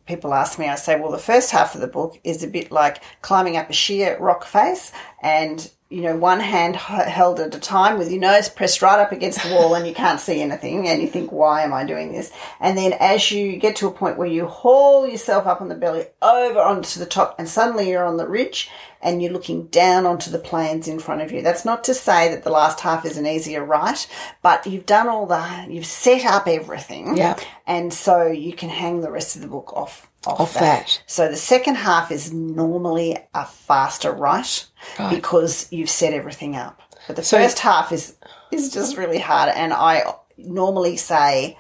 [0.07, 2.71] people ask me, I say, well, the first half of the book is a bit
[2.71, 7.59] like climbing up a sheer rock face and, you know, one hand held at a
[7.59, 10.87] time with your nose pressed right up against the wall and you can't see anything
[10.87, 12.31] and you think, why am I doing this?
[12.61, 15.75] And then as you get to a point where you haul yourself up on the
[15.75, 18.69] belly over onto the top and suddenly you're on the ridge
[19.01, 21.41] and you're looking down onto the plains in front of you.
[21.41, 24.07] That's not to say that the last half is an easier right,
[24.43, 27.17] but you've done all the, you've set up everything.
[27.17, 27.39] Yeah.
[27.67, 30.61] And so you can hang the rest of the book off Off that.
[30.61, 31.03] that.
[31.07, 34.67] So the second half is normally a faster write
[34.99, 35.15] Right.
[35.15, 36.81] because you've set everything up.
[37.07, 38.17] But the So- first half is
[38.51, 40.05] is just really hard and I
[40.39, 41.59] normally say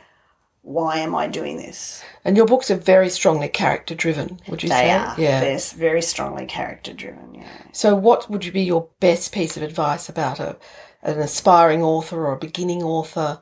[0.63, 2.03] why am I doing this?
[2.27, 4.91] And your books are very strongly character driven, would you They say?
[4.91, 5.15] are.
[5.17, 5.41] Yeah.
[5.41, 7.47] They're very strongly character driven, yeah.
[7.73, 10.57] So, what would you be your best piece of advice about a
[11.03, 13.41] an aspiring author or a beginning author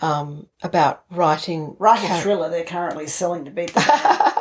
[0.00, 1.74] um, about writing?
[1.80, 3.80] Write a char- thriller they're currently selling to beat the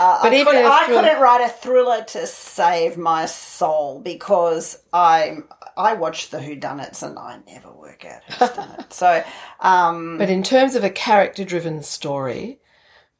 [0.00, 4.00] Uh, But I, even could, I thriller- couldn't write a thriller to save my soul
[4.00, 5.38] because I
[5.76, 8.92] I watch the Who whodunits and I never work out who's done it.
[8.92, 9.22] So
[9.60, 12.60] um, But in terms of a character driven story,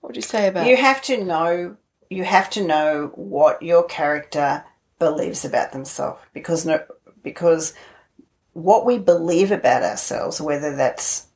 [0.00, 0.66] what would you say about?
[0.66, 1.76] you have to know
[2.08, 4.64] you have to know what your character
[4.98, 6.82] believes about themselves because no
[7.22, 7.74] because
[8.52, 11.26] what we believe about ourselves, whether that's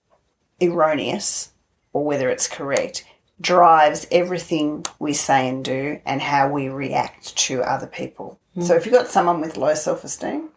[0.60, 1.52] erroneous
[1.92, 3.04] or whether it's correct,
[3.40, 8.38] drives everything we say and do and how we react to other people.
[8.60, 10.50] So if you've got someone with low self esteem,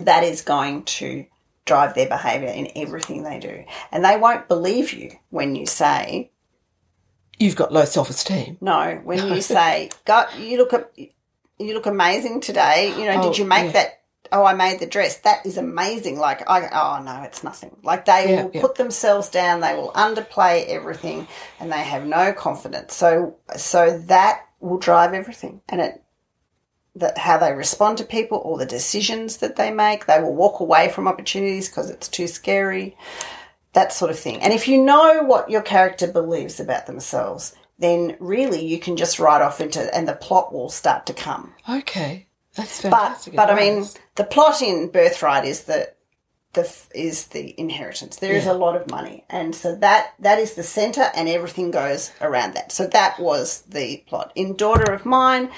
[0.00, 1.26] that is going to
[1.64, 3.64] drive their behavior in everything they do.
[3.92, 6.30] And they won't believe you when you say,
[7.38, 8.58] You've got low self esteem.
[8.60, 13.38] no, when you say, "God, you look you look amazing today." You know, Oh, did
[13.38, 13.72] you make yeah.
[13.72, 14.01] that?
[14.32, 15.18] Oh, I made the dress.
[15.18, 16.18] That is amazing.
[16.18, 17.76] Like, I oh no, it's nothing.
[17.82, 18.60] Like they Yeah, will yeah.
[18.62, 19.60] put themselves down.
[19.60, 21.28] They will underplay everything,
[21.60, 22.94] and they have no confidence.
[22.94, 26.02] So, so that will drive everything, and it
[26.94, 30.06] that how they respond to people or the decisions that they make.
[30.06, 32.96] They will walk away from opportunities because it's too scary
[33.72, 34.42] that sort of thing.
[34.42, 39.18] And if you know what your character believes about themselves, then really you can just
[39.18, 41.54] write off into, and the plot will start to come.
[41.68, 43.34] Okay, that's But, fantastic.
[43.34, 43.86] but I mean,
[44.16, 45.96] the plot in Birthright is that
[46.54, 48.16] the is the inheritance.
[48.16, 48.52] There is Yeah.
[48.52, 52.54] a lot of money, and so that that is the center, and everything goes around
[52.54, 52.72] that.
[52.72, 55.50] So that was the plot in Daughter of Mine.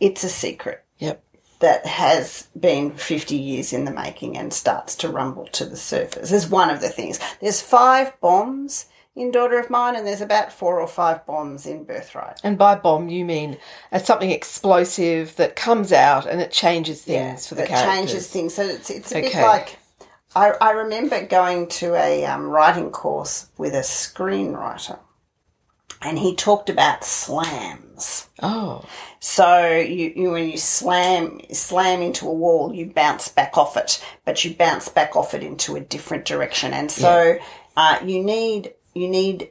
[0.00, 1.22] It's a secret yep.
[1.60, 6.32] that has been 50 years in the making and starts to rumble to the surface
[6.32, 7.20] is one of the things.
[7.40, 8.86] There's five bombs
[9.16, 12.40] in Daughter of Mine, and there's about four or five bombs in Birthright.
[12.44, 13.58] And by bomb, you mean
[13.90, 17.94] as something explosive that comes out and it changes things for the characters.
[17.94, 18.54] changes things.
[18.54, 19.78] So it's, it's a bit like
[20.34, 24.98] I, I remember going to a um, writing course with a screenwriter,
[26.00, 28.28] and he talked about slams.
[28.42, 28.84] Oh,
[29.18, 34.02] So you, you when you slam slam into a wall, you bounce back off it,
[34.24, 36.72] but you bounce back off it into a different direction.
[36.72, 37.38] And so
[37.76, 39.50] uh, you need you need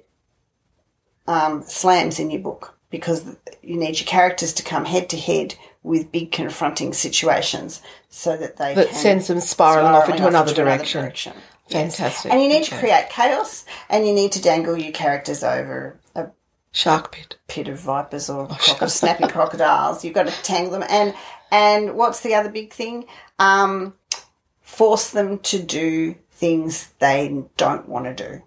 [1.27, 3.23] um, slams in your book because
[3.61, 8.57] you need your characters to come head to head with big confronting situations, so that
[8.57, 11.01] they that can sends them spiraling off spiraling into another direction.
[11.01, 11.33] direction.
[11.69, 12.31] Fantastic.
[12.31, 16.27] And you need to create chaos, and you need to dangle your characters over a
[16.71, 17.37] Shark pit.
[17.47, 20.03] pit of vipers or Oh, crocod- snapping crocodiles.
[20.03, 21.13] You've got to tangle them, and
[21.51, 23.05] and what's the other big thing?
[23.37, 23.93] Um,
[24.61, 28.41] force them to do things they don't want to do,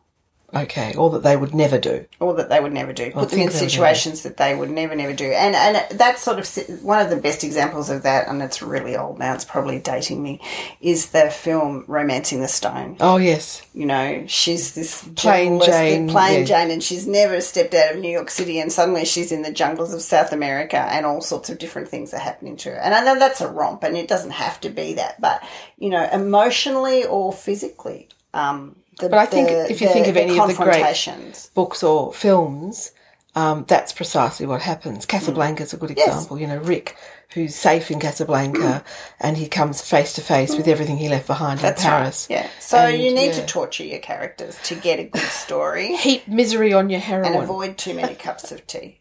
[0.55, 2.05] Okay, or that they would never do.
[2.21, 3.11] or that they would never do.
[3.11, 5.25] Put them in situations that they would never, never do.
[5.25, 8.29] And and that's sort of one of the best examples of that.
[8.29, 9.35] And it's really old now.
[9.35, 10.41] It's probably dating me.
[10.81, 12.99] Is the film *Romancing the Stone*?
[13.01, 16.45] Oh yes, you know, she's this Plain Jane, plain yeah.
[16.45, 19.53] Jane, and she's never stepped out of New York City, and suddenly she's in the
[19.53, 22.77] jungles of South America, and all sorts of different things are happening to her.
[22.77, 25.43] And I know that's a romp, and it doesn't have to be that, but
[25.79, 28.09] you know, emotionally or physically.
[28.35, 32.13] Um, the, But I think if you think of any of the great- books or
[32.13, 32.93] films,
[33.35, 35.07] um, that's precisely what happens.
[35.07, 36.39] Casablanca's a good example.
[36.39, 36.97] You know, Rick,
[37.33, 38.85] who's safe in Casablanca,
[39.21, 42.27] and he comes face to face with everything he left behind that's in Paris.
[42.29, 42.37] right.
[42.41, 42.51] Yeah.
[42.61, 43.41] So And, you need yeah.
[43.41, 47.33] to torture your characters to get a good story, Heap misery on your heroine.
[47.33, 49.01] and avoid too many cups of tea.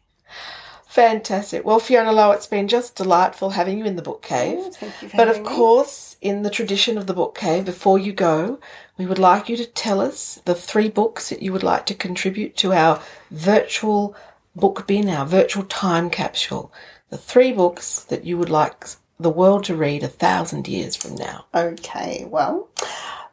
[0.92, 1.64] Fantastic.
[1.64, 4.58] Well, Fiona Lowe, it's been just delightful having you in the book cave.
[4.60, 5.56] Oh, thank you but of having me.
[5.56, 8.60] course, in the tradition of the book cave, before you go,
[8.98, 11.94] we would like you to tell us the three books that you would like to
[11.96, 14.18] contribute to our virtual
[14.54, 16.74] book bin, our virtual time capsule.
[17.10, 18.84] The three books that you would like
[19.18, 21.46] the world to read a thousand years from now.
[21.56, 22.68] Okay, well,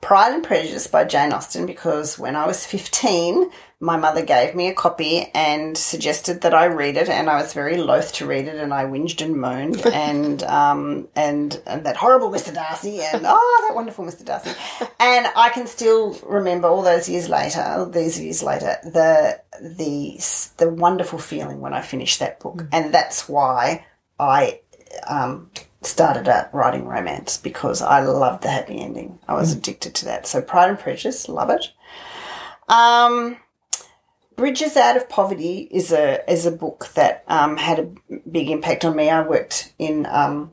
[0.01, 4.69] Pride and Prejudice by Jane Austen because when I was 15, my mother gave me
[4.69, 8.49] a copy and suggested that I read it, and I was very loath to read
[8.49, 12.53] it, and I whinged and moaned, and um, and and that horrible Mr.
[12.53, 14.25] Darcy, and oh, that wonderful Mr.
[14.25, 14.51] Darcy,
[14.99, 20.19] and I can still remember all those years later, these years later, the the
[20.57, 23.87] the wonderful feeling when I finished that book, and that's why
[24.19, 24.61] I
[25.07, 25.51] um,
[25.89, 29.19] started out writing romance because I loved the happy ending.
[29.27, 30.27] I was addicted to that.
[30.27, 31.71] So Pride and Prejudice, love it.
[32.69, 33.39] Um,
[34.37, 38.85] Bridges Out of Poverty is a is a book that um, had a big impact
[38.85, 39.11] on me.
[39.11, 40.53] I worked in um,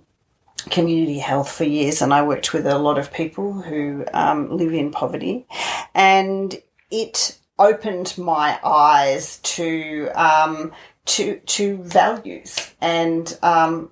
[0.71, 4.73] community health for years, and I worked with a lot of people who um, live
[4.73, 5.45] in poverty,
[5.93, 6.59] and
[6.89, 10.71] it opened my eyes to um,
[11.05, 13.91] to to values and um,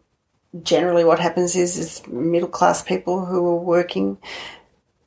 [0.62, 4.18] generally what happens is is middle class people who are working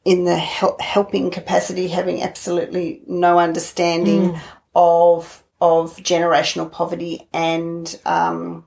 [0.04, 4.38] in the hel- helping capacity having absolutely no understanding
[4.74, 8.64] of of generational poverty and um,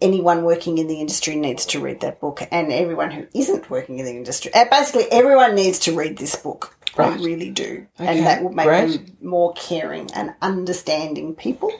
[0.00, 3.98] anyone working in the industry needs to read that book and everyone who isn't working
[3.98, 6.76] in the industry basically everyone needs to read this book.
[6.96, 7.18] Right.
[7.18, 7.86] they really do.
[7.98, 11.72] Okay, and that will make them more caring and understanding people.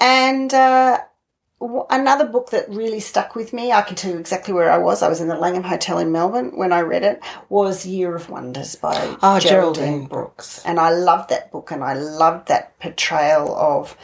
[0.00, 0.98] And uh,
[1.60, 5.02] another book that really stuck with me, I can tell you exactly where I was.
[5.02, 8.30] I was in the Langham Hotel in Melbourne when I read it, was Year of
[8.30, 10.64] Wonders by Ah, Geraldine Geraldine Brooks.
[10.64, 13.96] And I loved that book and I loved that portrayal of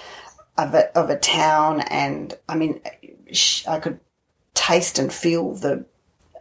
[0.57, 1.81] of a, of a town.
[1.83, 2.81] And I mean,
[3.69, 4.01] I could
[4.55, 5.85] taste and feel the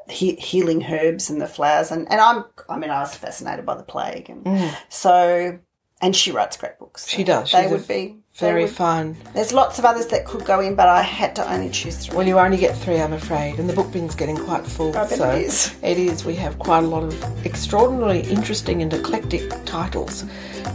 [0.09, 1.91] he- healing herbs and the flowers.
[1.91, 4.29] And, and I'm, I mean, I was fascinated by the plague.
[4.29, 5.59] And so,
[6.03, 7.05] and she writes great books.
[7.05, 7.09] Mm.
[7.09, 7.51] She does.
[7.51, 9.15] They She's a would be Very would- fun.
[9.33, 12.15] there's lots of others that could go in, but I had to only choose three.
[12.17, 14.89] Well, you only get three, I'm afraid, and the book bin's getting quite full.
[14.97, 15.73] I bet so it is.
[15.81, 16.25] It is.
[16.25, 20.25] We have quite a lot of extraordinarily interesting and eclectic titles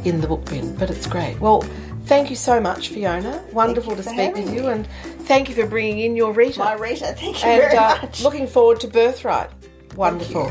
[0.05, 1.39] in the book bin, but it's great.
[1.41, 1.61] Well,
[2.07, 3.43] thank you so much, Fiona.
[3.53, 4.68] Wonderful to speak with you, me.
[4.68, 4.87] and
[5.26, 6.61] thank you for bringing in your Rita.
[6.61, 8.22] My Rita, thank you and very uh, much.
[8.22, 9.51] looking forward to Birthright.
[9.97, 10.51] Wonderful.